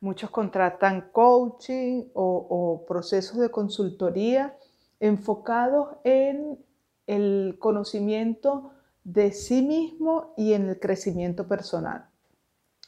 Muchos 0.00 0.30
contratan 0.30 1.10
coaching 1.12 2.04
o, 2.14 2.84
procesos 2.88 3.38
de 3.38 3.50
consultoría 3.50 4.56
enfocados 4.98 5.96
en 6.04 6.58
el 7.06 7.56
conocimiento 7.58 8.72
de 9.04 9.32
sí 9.32 9.62
mismo 9.62 10.32
y 10.36 10.54
en 10.54 10.68
el 10.68 10.80
crecimiento 10.80 11.46
personal. 11.46 12.08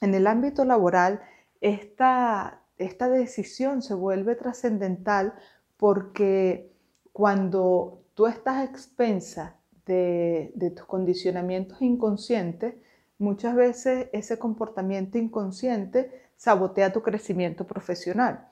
En 0.00 0.14
el 0.14 0.26
ámbito 0.26 0.64
laboral, 0.64 1.20
esta, 1.60 2.62
esta 2.78 3.08
decisión 3.10 3.82
se 3.82 3.94
vuelve 3.94 4.34
trascendental 4.34 5.34
porque 5.76 6.72
cuando 7.12 8.04
tú 8.14 8.26
estás 8.26 8.56
a 8.56 8.64
expensa 8.64 9.56
de, 9.84 10.52
de 10.54 10.70
tus 10.70 10.86
condicionamientos 10.86 11.82
inconscientes, 11.82 12.74
muchas 13.18 13.54
veces 13.54 14.08
ese 14.12 14.38
comportamiento 14.38 15.18
inconsciente 15.18 16.10
sabotea 16.36 16.92
tu 16.92 17.02
crecimiento 17.02 17.66
profesional. 17.66 18.48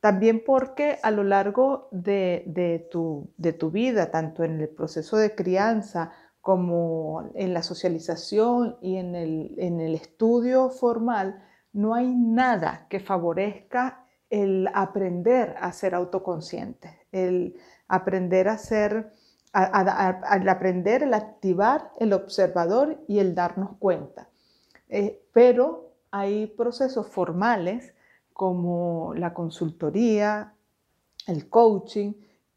También 0.00 0.42
porque 0.44 0.98
a 1.04 1.12
lo 1.12 1.22
largo 1.22 1.88
de, 1.92 2.42
de, 2.46 2.88
tu, 2.90 3.30
de, 3.36 3.52
tu, 3.52 3.70
vida, 3.70 4.10
tanto 4.10 4.42
en 4.42 4.60
el 4.60 4.68
proceso 4.68 5.16
de 5.16 5.34
crianza 5.34 6.10
como 6.40 7.30
en 7.34 7.54
la 7.54 7.62
socialización 7.62 8.76
y 8.82 8.96
en 8.96 9.14
el, 9.14 9.94
estudio 9.94 10.70
formal, 10.70 11.40
no 11.72 11.94
hay 11.94 12.12
nada 12.16 12.88
que 12.90 12.98
favorezca 12.98 14.04
el 14.28 14.68
aprender 14.74 15.54
a 15.60 15.70
ser 15.72 15.94
autoconsciente, 15.94 17.06
el 17.12 17.54
aprender 17.86 18.48
a 18.48 18.58
ser, 18.58 19.12
al 19.52 20.48
aprender, 20.48 21.02
el 21.02 21.14
activar 21.14 21.92
el 21.98 22.12
observador 22.12 22.98
y 23.06 23.18
el 23.18 23.34
darnos 23.34 23.76
cuenta. 23.78 24.28
Eh, 24.88 25.22
pero 25.32 25.92
hay 26.10 26.46
procesos 26.46 27.06
formales 27.06 27.94
como 28.32 29.12
la 29.14 29.34
consultoría, 29.34 30.54
el 31.26 31.48
coaching, 31.48 32.12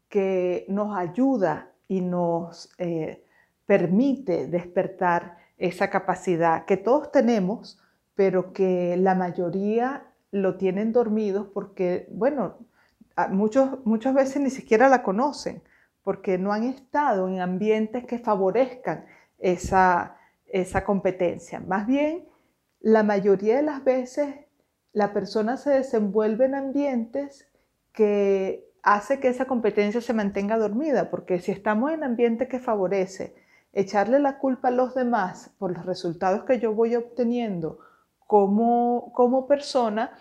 que 0.08 0.64
nos 0.68 0.96
ayuda 0.96 1.72
y 1.88 2.00
nos 2.00 2.70
eh, 2.78 3.24
permite 3.66 4.46
despertar 4.46 5.38
esa 5.58 5.90
capacidad 5.90 6.64
que 6.64 6.76
todos 6.76 7.10
tenemos, 7.12 7.78
pero 8.14 8.52
que 8.52 8.96
la 8.96 9.14
mayoría 9.14 10.06
lo 10.30 10.56
tienen 10.56 10.92
dormidos 10.92 11.46
porque, 11.52 12.06
bueno, 12.10 12.56
muchos, 13.30 13.84
muchas 13.84 14.14
veces 14.14 14.42
ni 14.42 14.50
siquiera 14.50 14.88
la 14.88 15.02
conocen, 15.02 15.62
porque 16.06 16.38
no 16.38 16.52
han 16.52 16.62
estado 16.62 17.26
en 17.26 17.40
ambientes 17.40 18.06
que 18.06 18.20
favorezcan 18.20 19.06
esa, 19.38 20.16
esa 20.46 20.84
competencia. 20.84 21.58
Más 21.58 21.88
bien, 21.88 22.28
la 22.78 23.02
mayoría 23.02 23.56
de 23.56 23.64
las 23.64 23.82
veces 23.82 24.32
la 24.92 25.12
persona 25.12 25.56
se 25.56 25.70
desenvuelve 25.70 26.44
en 26.44 26.54
ambientes 26.54 27.48
que 27.92 28.70
hace 28.84 29.18
que 29.18 29.26
esa 29.26 29.46
competencia 29.46 30.00
se 30.00 30.12
mantenga 30.12 30.58
dormida, 30.58 31.10
porque 31.10 31.40
si 31.40 31.50
estamos 31.50 31.90
en 31.90 32.04
ambiente 32.04 32.46
que 32.46 32.60
favorece 32.60 33.34
echarle 33.72 34.20
la 34.20 34.38
culpa 34.38 34.68
a 34.68 34.70
los 34.70 34.94
demás 34.94 35.56
por 35.58 35.76
los 35.76 35.84
resultados 35.84 36.44
que 36.44 36.60
yo 36.60 36.72
voy 36.72 36.94
obteniendo 36.94 37.80
como, 38.28 39.12
como 39.12 39.48
persona, 39.48 40.12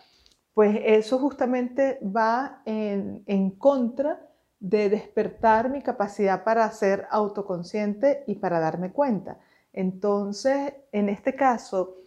pues 0.55 0.79
eso 0.83 1.19
justamente 1.19 1.99
va 2.01 2.63
en, 2.65 3.21
en 3.27 3.51
contra 3.51 4.24
de 4.69 4.89
despertar 4.89 5.69
mi 5.69 5.83
capacidad 5.83 6.43
para 6.43 6.69
ser 6.71 7.07
autoconsciente 7.11 8.23
y 8.25 8.35
para 8.35 8.59
darme 8.59 8.91
cuenta. 8.91 9.37
Entonces, 9.71 10.73
en 10.91 11.09
este 11.09 11.35
caso, 11.35 11.97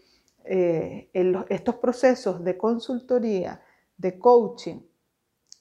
eh, 0.45 1.09
estos 1.49 1.77
procesos 1.77 2.43
de 2.43 2.59
consultoría, 2.59 3.63
de 3.97 4.19
coaching, 4.19 4.81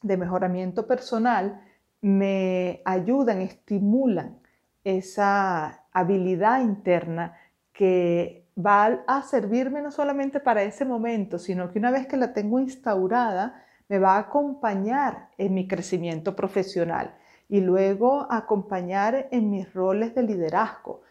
de 0.01 0.17
mejoramiento 0.17 0.87
personal, 0.87 1.61
me 2.01 2.81
ayudan, 2.83 3.41
estimulan 3.41 4.39
esa 4.83 5.85
habilidad 5.91 6.61
interna 6.61 7.37
que 7.73 8.47
va 8.57 9.03
a 9.05 9.21
servirme 9.21 9.83
no 9.83 9.91
solamente 9.91 10.39
para 10.39 10.63
ese 10.63 10.83
momento, 10.83 11.37
sino 11.37 11.71
que 11.71 11.77
una 11.77 11.91
vez 11.91 12.07
que 12.07 12.17
la 12.17 12.33
tengo 12.33 12.59
instaurada, 12.59 13.66
me 13.89 13.99
va 13.99 14.15
a 14.15 14.19
acompañar 14.19 15.29
en 15.37 15.53
mi 15.53 15.67
crecimiento 15.67 16.35
profesional 16.35 17.15
y 17.49 17.61
luego 17.61 18.27
acompañar 18.29 19.29
en 19.31 19.49
mis 19.49 19.73
roles 19.73 20.13
de 20.15 20.23
liderazgo. 20.23 21.01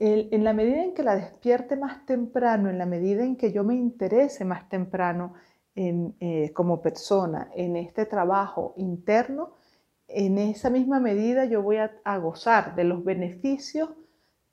En 0.00 0.42
la 0.42 0.52
medida 0.52 0.82
en 0.82 0.94
que 0.94 1.02
la 1.02 1.16
despierte 1.16 1.76
más 1.76 2.04
temprano, 2.06 2.70
en 2.70 2.78
la 2.78 2.86
medida 2.86 3.24
en 3.24 3.36
que 3.36 3.52
yo 3.52 3.62
me 3.62 3.74
interese 3.74 4.44
más 4.44 4.68
temprano 4.68 5.34
eh, 5.74 6.50
como 6.54 6.80
persona 6.80 7.50
en 7.54 7.76
este 7.76 8.06
trabajo 8.06 8.72
interno, 8.78 9.52
en 10.08 10.38
esa 10.38 10.70
misma 10.70 10.98
medida 10.98 11.44
yo 11.44 11.62
voy 11.62 11.76
a, 11.76 11.92
a 12.04 12.16
gozar 12.18 12.74
de 12.74 12.84
los 12.84 13.04
beneficios 13.04 13.90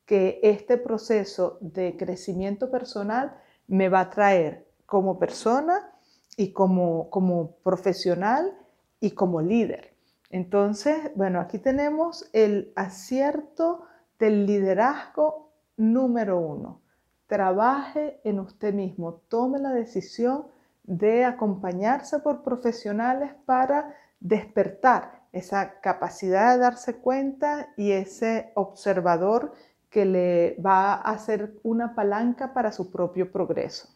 que 0.05 0.39
este 0.43 0.77
proceso 0.77 1.57
de 1.61 1.95
crecimiento 1.95 2.69
personal 2.69 3.37
me 3.67 3.87
va 3.87 4.01
a 4.01 4.09
traer 4.09 4.67
como 4.85 5.17
persona 5.17 5.92
y 6.37 6.51
como, 6.51 7.09
como 7.09 7.55
profesional 7.63 8.57
y 8.99 9.11
como 9.11 9.41
líder. 9.41 9.93
Entonces, 10.29 11.11
bueno, 11.15 11.39
aquí 11.39 11.59
tenemos 11.59 12.29
el 12.33 12.73
acierto 12.75 13.83
del 14.17 14.45
liderazgo 14.45 15.51
número 15.77 16.39
uno. 16.39 16.81
Trabaje 17.27 18.19
en 18.23 18.39
usted 18.39 18.73
mismo, 18.73 19.21
tome 19.27 19.59
la 19.59 19.71
decisión 19.71 20.47
de 20.83 21.25
acompañarse 21.25 22.19
por 22.19 22.43
profesionales 22.43 23.31
para 23.45 23.95
despertar 24.19 25.23
esa 25.31 25.79
capacidad 25.81 26.53
de 26.53 26.59
darse 26.59 26.97
cuenta 26.97 27.69
y 27.77 27.91
ese 27.91 28.51
observador 28.55 29.53
que 29.89 30.05
le 30.05 30.55
va 30.65 30.93
a 30.93 31.11
hacer 31.11 31.59
una 31.63 31.95
palanca 31.95 32.53
para 32.53 32.71
su 32.71 32.91
propio 32.91 33.31
progreso. 33.31 33.89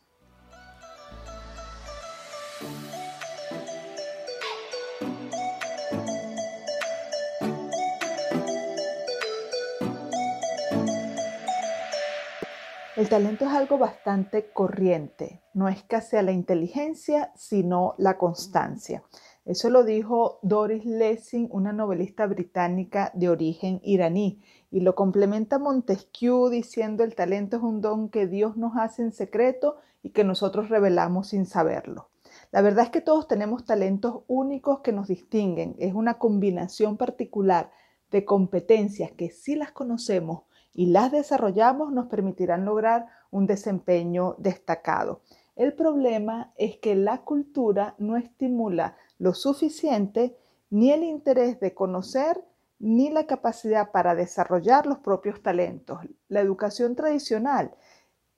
El 12.98 13.10
talento 13.10 13.46
es 13.46 13.52
algo 13.52 13.78
bastante 13.78 14.50
corriente, 14.52 15.44
no 15.54 15.70
escasea 15.70 16.24
la 16.24 16.32
inteligencia, 16.32 17.32
sino 17.36 17.94
la 18.00 18.18
constancia. 18.18 19.04
Eso 19.46 19.70
lo 19.70 19.84
dijo 19.84 20.40
Doris 20.42 20.84
Lessing, 20.84 21.48
una 21.52 21.74
novelista 21.74 22.26
británica 22.26 23.12
de 23.14 23.30
origen 23.30 23.82
iraní, 23.84 24.42
y 24.72 24.80
lo 24.80 24.96
complementa 24.96 25.60
Montesquieu 25.60 26.50
diciendo 26.50 27.04
el 27.04 27.14
talento 27.14 27.58
es 27.58 27.62
un 27.62 27.82
don 27.82 28.10
que 28.10 28.26
Dios 28.26 28.58
nos 28.58 28.76
hace 28.78 29.04
en 29.04 29.12
secreto 29.12 29.76
y 30.02 30.10
que 30.10 30.24
nosotros 30.24 30.70
revelamos 30.70 31.28
sin 31.28 31.46
saberlo. 31.46 32.10
La 32.52 32.64
verdad 32.64 32.86
es 32.86 32.90
que 32.90 33.02
todos 33.02 33.28
tenemos 33.28 33.64
talentos 33.64 34.24
únicos 34.26 34.80
que 34.80 34.92
nos 34.92 35.08
distinguen, 35.08 35.76
es 35.78 35.94
una 35.94 36.18
combinación 36.18 36.98
particular 36.98 37.70
de 38.10 38.26
competencias 38.26 39.12
que 39.12 39.30
si 39.30 39.56
las 39.56 39.72
conocemos 39.72 40.47
y 40.78 40.86
las 40.86 41.12
desarrollamos 41.12 41.92
nos 41.92 42.06
permitirán 42.06 42.64
lograr 42.64 43.08
un 43.32 43.48
desempeño 43.48 44.36
destacado. 44.38 45.22
El 45.56 45.74
problema 45.74 46.54
es 46.56 46.78
que 46.78 46.94
la 46.94 47.24
cultura 47.24 47.96
no 47.98 48.16
estimula 48.16 48.96
lo 49.18 49.34
suficiente 49.34 50.38
ni 50.70 50.92
el 50.92 51.04
interés 51.04 51.60
de 51.60 51.74
conocer 51.74 52.46
ni 52.78 53.10
la 53.10 53.26
capacidad 53.26 53.92
para 53.92 54.14
desarrollar 54.14 54.86
los 54.86 55.00
propios 55.00 55.42
talentos. 55.42 55.98
La 56.28 56.42
educación 56.42 56.96
tradicional 56.96 57.74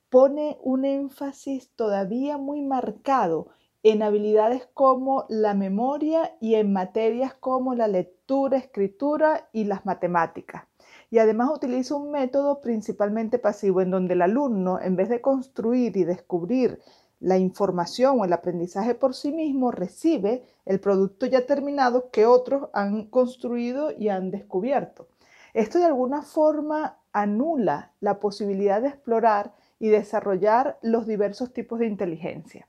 pone 0.09 0.57
un 0.61 0.85
énfasis 0.85 1.69
todavía 1.75 2.37
muy 2.37 2.61
marcado 2.61 3.49
en 3.83 4.01
habilidades 4.01 4.65
como 4.73 5.25
la 5.27 5.53
memoria 5.53 6.37
y 6.39 6.55
en 6.55 6.71
materias 6.71 7.33
como 7.33 7.75
la 7.75 7.89
lectura, 7.89 8.18
escritura 8.57 9.49
y 9.51 9.65
las 9.65 9.85
matemáticas 9.85 10.63
y 11.11 11.17
además 11.17 11.49
utiliza 11.53 11.95
un 11.95 12.11
método 12.11 12.61
principalmente 12.61 13.39
pasivo 13.39 13.81
en 13.81 13.91
donde 13.91 14.13
el 14.13 14.21
alumno, 14.21 14.79
en 14.79 14.95
vez 14.95 15.09
de 15.09 15.21
construir 15.21 15.97
y 15.97 16.03
descubrir 16.03 16.79
la 17.19 17.37
información 17.37 18.19
o 18.19 18.25
el 18.25 18.33
aprendizaje 18.33 18.95
por 18.95 19.13
sí 19.13 19.31
mismo, 19.31 19.71
recibe 19.71 20.43
el 20.65 20.79
producto 20.79 21.25
ya 21.25 21.45
terminado 21.45 22.11
que 22.11 22.25
otros 22.25 22.69
han 22.73 23.05
construido 23.05 23.91
y 23.91 24.09
han 24.09 24.31
descubierto. 24.31 25.07
Esto 25.53 25.79
de 25.79 25.85
alguna 25.85 26.21
forma 26.21 26.99
anula 27.11 27.91
la 27.99 28.19
posibilidad 28.19 28.81
de 28.81 28.89
explorar 28.89 29.53
y 29.79 29.89
desarrollar 29.89 30.77
los 30.81 31.07
diversos 31.07 31.51
tipos 31.53 31.79
de 31.79 31.87
inteligencia. 31.87 32.67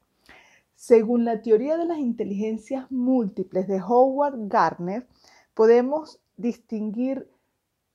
Según 0.75 1.27
la 1.27 1.43
teoría 1.43 1.77
de 1.77 1.85
las 1.85 1.99
inteligencias 1.99 2.91
múltiples 2.91 3.69
de 3.69 3.83
Howard 3.83 4.49
Gardner, 4.49 5.07
podemos 5.55 6.21
distinguir 6.37 7.29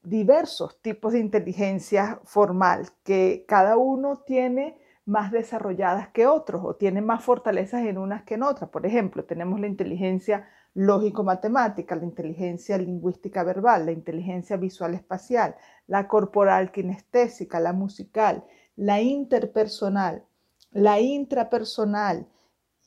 diversos 0.03 0.81
tipos 0.81 1.13
de 1.13 1.19
inteligencia 1.19 2.19
formal 2.23 2.89
que 3.03 3.45
cada 3.47 3.77
uno 3.77 4.19
tiene 4.25 4.77
más 5.05 5.31
desarrolladas 5.31 6.09
que 6.09 6.27
otros 6.27 6.61
o 6.63 6.75
tiene 6.75 7.01
más 7.01 7.23
fortalezas 7.23 7.85
en 7.85 7.97
unas 7.97 8.23
que 8.23 8.35
en 8.35 8.43
otras. 8.43 8.69
Por 8.69 8.85
ejemplo, 8.85 9.25
tenemos 9.25 9.59
la 9.59 9.67
inteligencia 9.67 10.47
lógico-matemática, 10.73 11.95
la 11.95 12.03
inteligencia 12.03 12.77
lingüística 12.77 13.43
verbal, 13.43 13.85
la 13.85 13.91
inteligencia 13.91 14.57
visual 14.57 14.93
espacial, 14.93 15.55
la 15.87 16.07
corporal 16.07 16.71
kinestésica, 16.71 17.59
la 17.59 17.71
musical, 17.71 18.43
la 18.75 18.99
interpersonal, 19.01 20.25
la 20.71 20.99
intrapersonal 20.99 22.27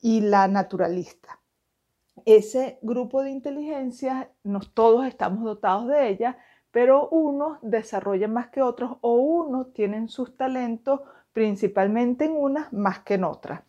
y 0.02 0.20
la 0.20 0.48
naturalista. 0.48 1.40
Ese 2.28 2.78
grupo 2.82 3.22
de 3.22 3.30
inteligencias, 3.30 4.26
nos, 4.44 4.74
todos 4.74 5.06
estamos 5.06 5.44
dotados 5.44 5.88
de 5.88 6.10
ella, 6.10 6.36
pero 6.70 7.08
unos 7.08 7.56
desarrollan 7.62 8.34
más 8.34 8.48
que 8.48 8.60
otros 8.60 8.98
o 9.00 9.14
unos 9.14 9.72
tienen 9.72 10.10
sus 10.10 10.36
talentos 10.36 11.00
principalmente 11.32 12.26
en 12.26 12.32
unas 12.32 12.70
más 12.70 12.98
que 12.98 13.14
en 13.14 13.24
otras. 13.24 13.62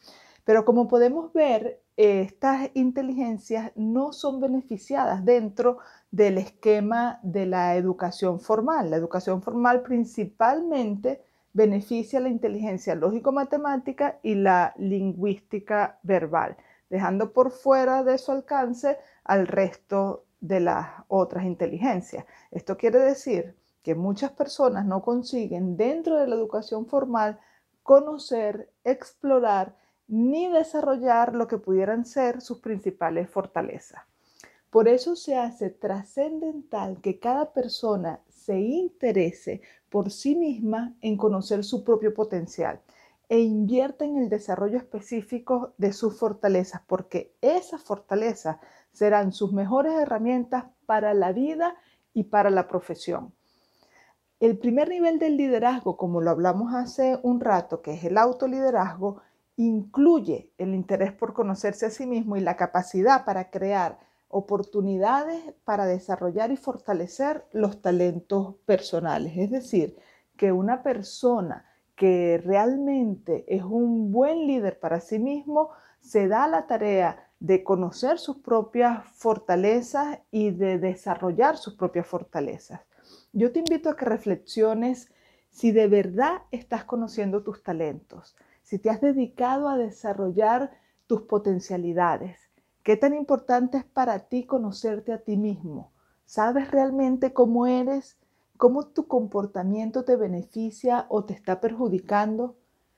Pero 0.43 0.65
como 0.65 0.89
podemos 0.89 1.31
ver, 1.31 1.81
estas 1.95 2.69
inteligencias 2.73 3.71
no 3.77 4.11
son 4.11 4.41
beneficiadas 4.41 5.23
dentro 5.23 5.77
del 6.11 6.37
esquema 6.37 7.21
de 7.23 7.45
la 7.45 7.77
educación 7.77 8.41
formal. 8.41 8.89
La 8.89 8.97
educación 8.97 9.41
formal 9.41 9.83
principalmente 9.83 11.21
beneficia 11.53 12.19
la 12.19 12.27
inteligencia 12.27 12.93
lógico-matemática 12.93 14.19
y 14.21 14.35
la 14.35 14.73
lingüística 14.77 15.97
verbal, 16.03 16.57
dejando 16.89 17.33
por 17.33 17.51
fuera 17.51 18.03
de 18.03 18.17
su 18.17 18.31
alcance 18.31 18.97
al 19.23 19.47
resto 19.47 20.25
de 20.41 20.59
las 20.59 20.87
otras 21.07 21.45
inteligencias. 21.45 22.25
Esto 22.51 22.77
quiere 22.77 22.99
decir 22.99 23.55
que 23.83 23.95
muchas 23.95 24.31
personas 24.31 24.85
no 24.85 25.01
consiguen 25.01 25.77
dentro 25.77 26.17
de 26.17 26.27
la 26.27 26.35
educación 26.35 26.85
formal 26.87 27.39
conocer, 27.83 28.71
explorar 28.83 29.75
ni 30.07 30.47
desarrollar 30.47 31.35
lo 31.35 31.47
que 31.47 31.57
pudieran 31.57 32.05
ser 32.05 32.41
sus 32.41 32.59
principales 32.59 33.29
fortalezas. 33.29 34.01
Por 34.69 34.87
eso 34.87 35.15
se 35.15 35.35
hace 35.35 35.69
trascendental 35.69 37.01
que 37.01 37.19
cada 37.19 37.53
persona 37.53 38.19
se 38.27 38.59
interese 38.59 39.61
por 39.89 40.11
sí 40.11 40.35
misma 40.35 40.95
en 41.01 41.17
conocer 41.17 41.63
su 41.63 41.83
propio 41.83 42.13
potencial 42.13 42.79
e 43.29 43.39
invierta 43.39 44.05
en 44.05 44.17
el 44.17 44.27
desarrollo 44.27 44.77
específico 44.77 45.73
de 45.77 45.93
sus 45.93 46.17
fortalezas, 46.17 46.81
porque 46.87 47.35
esas 47.41 47.81
fortalezas 47.81 48.57
serán 48.91 49.31
sus 49.31 49.53
mejores 49.53 49.93
herramientas 49.93 50.65
para 50.87 51.13
la 51.13 51.31
vida 51.31 51.75
y 52.13 52.23
para 52.23 52.49
la 52.49 52.67
profesión. 52.67 53.31
El 54.39 54.57
primer 54.57 54.89
nivel 54.89 55.19
del 55.19 55.37
liderazgo, 55.37 55.95
como 55.95 56.21
lo 56.21 56.31
hablamos 56.31 56.73
hace 56.73 57.19
un 57.23 57.39
rato, 57.39 57.81
que 57.81 57.93
es 57.93 58.03
el 58.03 58.17
autoliderazgo, 58.17 59.21
incluye 59.57 60.51
el 60.57 60.73
interés 60.73 61.11
por 61.11 61.33
conocerse 61.33 61.85
a 61.85 61.89
sí 61.91 62.07
mismo 62.07 62.35
y 62.35 62.39
la 62.39 62.55
capacidad 62.55 63.25
para 63.25 63.51
crear 63.51 63.99
oportunidades 64.29 65.53
para 65.65 65.85
desarrollar 65.85 66.51
y 66.51 66.57
fortalecer 66.57 67.45
los 67.51 67.81
talentos 67.81 68.55
personales. 68.65 69.33
Es 69.37 69.51
decir, 69.51 69.97
que 70.37 70.51
una 70.51 70.81
persona 70.83 71.68
que 71.99 72.41
realmente 72.45 73.43
es 73.53 73.61
un 73.61 74.13
buen 74.13 74.47
líder 74.47 74.79
para 74.79 75.01
sí 75.01 75.19
mismo 75.19 75.71
se 75.99 76.29
da 76.29 76.47
la 76.47 76.65
tarea 76.65 77.29
de 77.41 77.61
conocer 77.61 78.19
sus 78.19 78.37
propias 78.37 79.05
fortalezas 79.15 80.19
y 80.31 80.51
de 80.51 80.79
desarrollar 80.79 81.57
sus 81.57 81.73
propias 81.75 82.07
fortalezas. 82.07 82.79
Yo 83.33 83.51
te 83.51 83.59
invito 83.59 83.89
a 83.89 83.97
que 83.97 84.05
reflexiones 84.05 85.11
si 85.49 85.73
de 85.73 85.89
verdad 85.89 86.43
estás 86.51 86.85
conociendo 86.85 87.43
tus 87.43 87.63
talentos, 87.63 88.37
si 88.63 88.79
te 88.79 88.89
has 88.89 89.01
dedicado 89.01 89.67
a 89.67 89.77
desarrollar 89.77 90.71
tus 91.05 91.23
potencialidades. 91.23 92.39
¿Qué 92.81 92.95
tan 92.95 93.13
importante 93.13 93.77
es 93.77 93.83
para 93.83 94.19
ti 94.29 94.45
conocerte 94.45 95.11
a 95.11 95.17
ti 95.17 95.35
mismo? 95.35 95.91
¿Sabes 96.23 96.71
realmente 96.71 97.33
cómo 97.33 97.67
eres? 97.67 98.17
¿Cómo 98.59 98.87
tu 98.87 99.07
comportamiento 99.07 100.03
te 100.03 100.17
beneficia 100.17 101.05
o 101.07 101.23
te 101.23 101.33
está 101.33 101.61
perjudicando? 101.61 102.57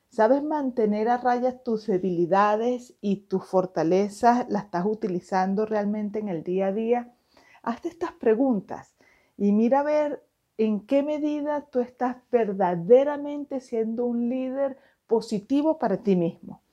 ¿Sabes 0.09 0.41
mantener 0.41 1.07
a 1.07 1.17
raya 1.17 1.59
tus 1.61 1.85
debilidades 1.85 2.95
y 2.99 3.27
tus 3.27 3.45
fortalezas? 3.45 4.49
¿Las 4.49 4.63
estás 4.63 4.87
utilizando 4.87 5.67
realmente 5.67 6.17
en 6.17 6.29
el 6.29 6.43
día 6.43 6.69
a 6.69 6.71
día? 6.71 7.13
Hazte 7.61 7.89
estas 7.89 8.11
preguntas 8.13 8.95
y 9.37 9.51
mira 9.51 9.81
a 9.81 9.83
ver 9.83 10.23
en 10.57 10.79
qué 10.87 11.03
medida 11.03 11.67
tú 11.69 11.79
estás 11.79 12.17
verdaderamente 12.31 13.59
siendo 13.59 14.05
un 14.05 14.29
líder 14.29 14.79
positivo 15.05 15.77
para 15.77 15.97
ti 15.97 16.15
mismo. 16.15 16.63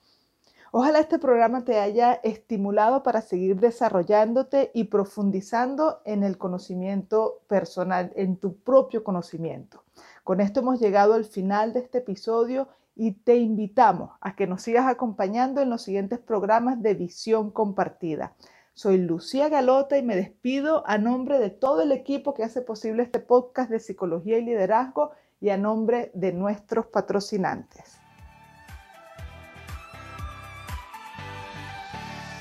Ojalá 0.71 0.99
este 0.99 1.19
programa 1.19 1.65
te 1.65 1.79
haya 1.79 2.13
estimulado 2.13 3.03
para 3.03 3.23
seguir 3.23 3.59
desarrollándote 3.59 4.71
y 4.75 4.85
profundizando 4.85 6.03
en 6.05 6.23
el 6.23 6.37
conocimiento 6.37 7.41
personal, 7.47 8.13
en 8.17 8.37
tu 8.37 8.59
propio 8.59 9.03
conocimiento. 9.03 9.83
Con 10.25 10.41
esto 10.41 10.61
hemos 10.61 10.79
llegado 10.79 11.15
al 11.15 11.25
final 11.25 11.73
de 11.73 11.81
este 11.81 11.99
episodio 11.99 12.69
y 12.95 13.13
te 13.13 13.37
invitamos 13.37 14.11
a 14.21 14.37
que 14.37 14.47
nos 14.47 14.61
sigas 14.61 14.87
acompañando 14.87 15.63
en 15.63 15.71
los 15.71 15.83
siguientes 15.83 16.19
programas 16.19 16.83
de 16.83 16.93
visión 16.93 17.51
compartida. 17.51 18.35
Soy 18.75 18.99
Lucía 18.99 19.49
Galota 19.49 19.97
y 19.97 20.03
me 20.03 20.17
despido 20.17 20.87
a 20.87 20.99
nombre 20.99 21.39
de 21.39 21.49
todo 21.49 21.81
el 21.81 21.93
equipo 21.93 22.35
que 22.35 22.45
hace 22.45 22.61
posible 22.61 23.03
este 23.05 23.21
podcast 23.21 23.71
de 23.71 23.81
psicología 23.81 24.37
y 24.37 24.45
liderazgo 24.45 25.13
y 25.41 25.49
a 25.49 25.57
nombre 25.57 26.11
de 26.15 26.33
nuestros 26.33 26.87
patrocinantes. 26.87 27.98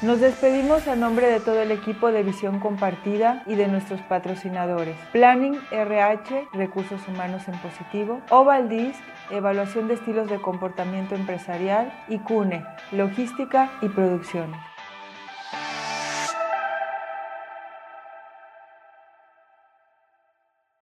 Nos 0.04 0.20
despedimos 0.22 0.88
a 0.88 0.96
nombre 0.96 1.28
de 1.28 1.40
todo 1.40 1.60
el 1.60 1.72
equipo 1.72 2.12
de 2.12 2.22
Visión 2.22 2.60
Compartida 2.60 3.42
y 3.48 3.56
de 3.56 3.68
nuestros 3.68 4.00
patrocinadores. 4.02 4.96
Planning 5.12 5.60
RH, 5.72 6.50
Recursos 6.54 7.02
Humanos 7.08 7.48
en 7.48 7.58
Positivo, 7.58 8.22
Oval 8.30 8.70
Disc, 8.70 9.00
Evaluación 9.32 9.88
de 9.88 9.96
Estilos 9.96 10.30
de 10.30 10.40
Comportamiento 10.40 11.16
Empresarial 11.16 11.92
y 12.10 12.20
CUNE, 12.20 12.64
Logística 12.92 13.72
y 13.82 13.90
Producción. 13.90 14.54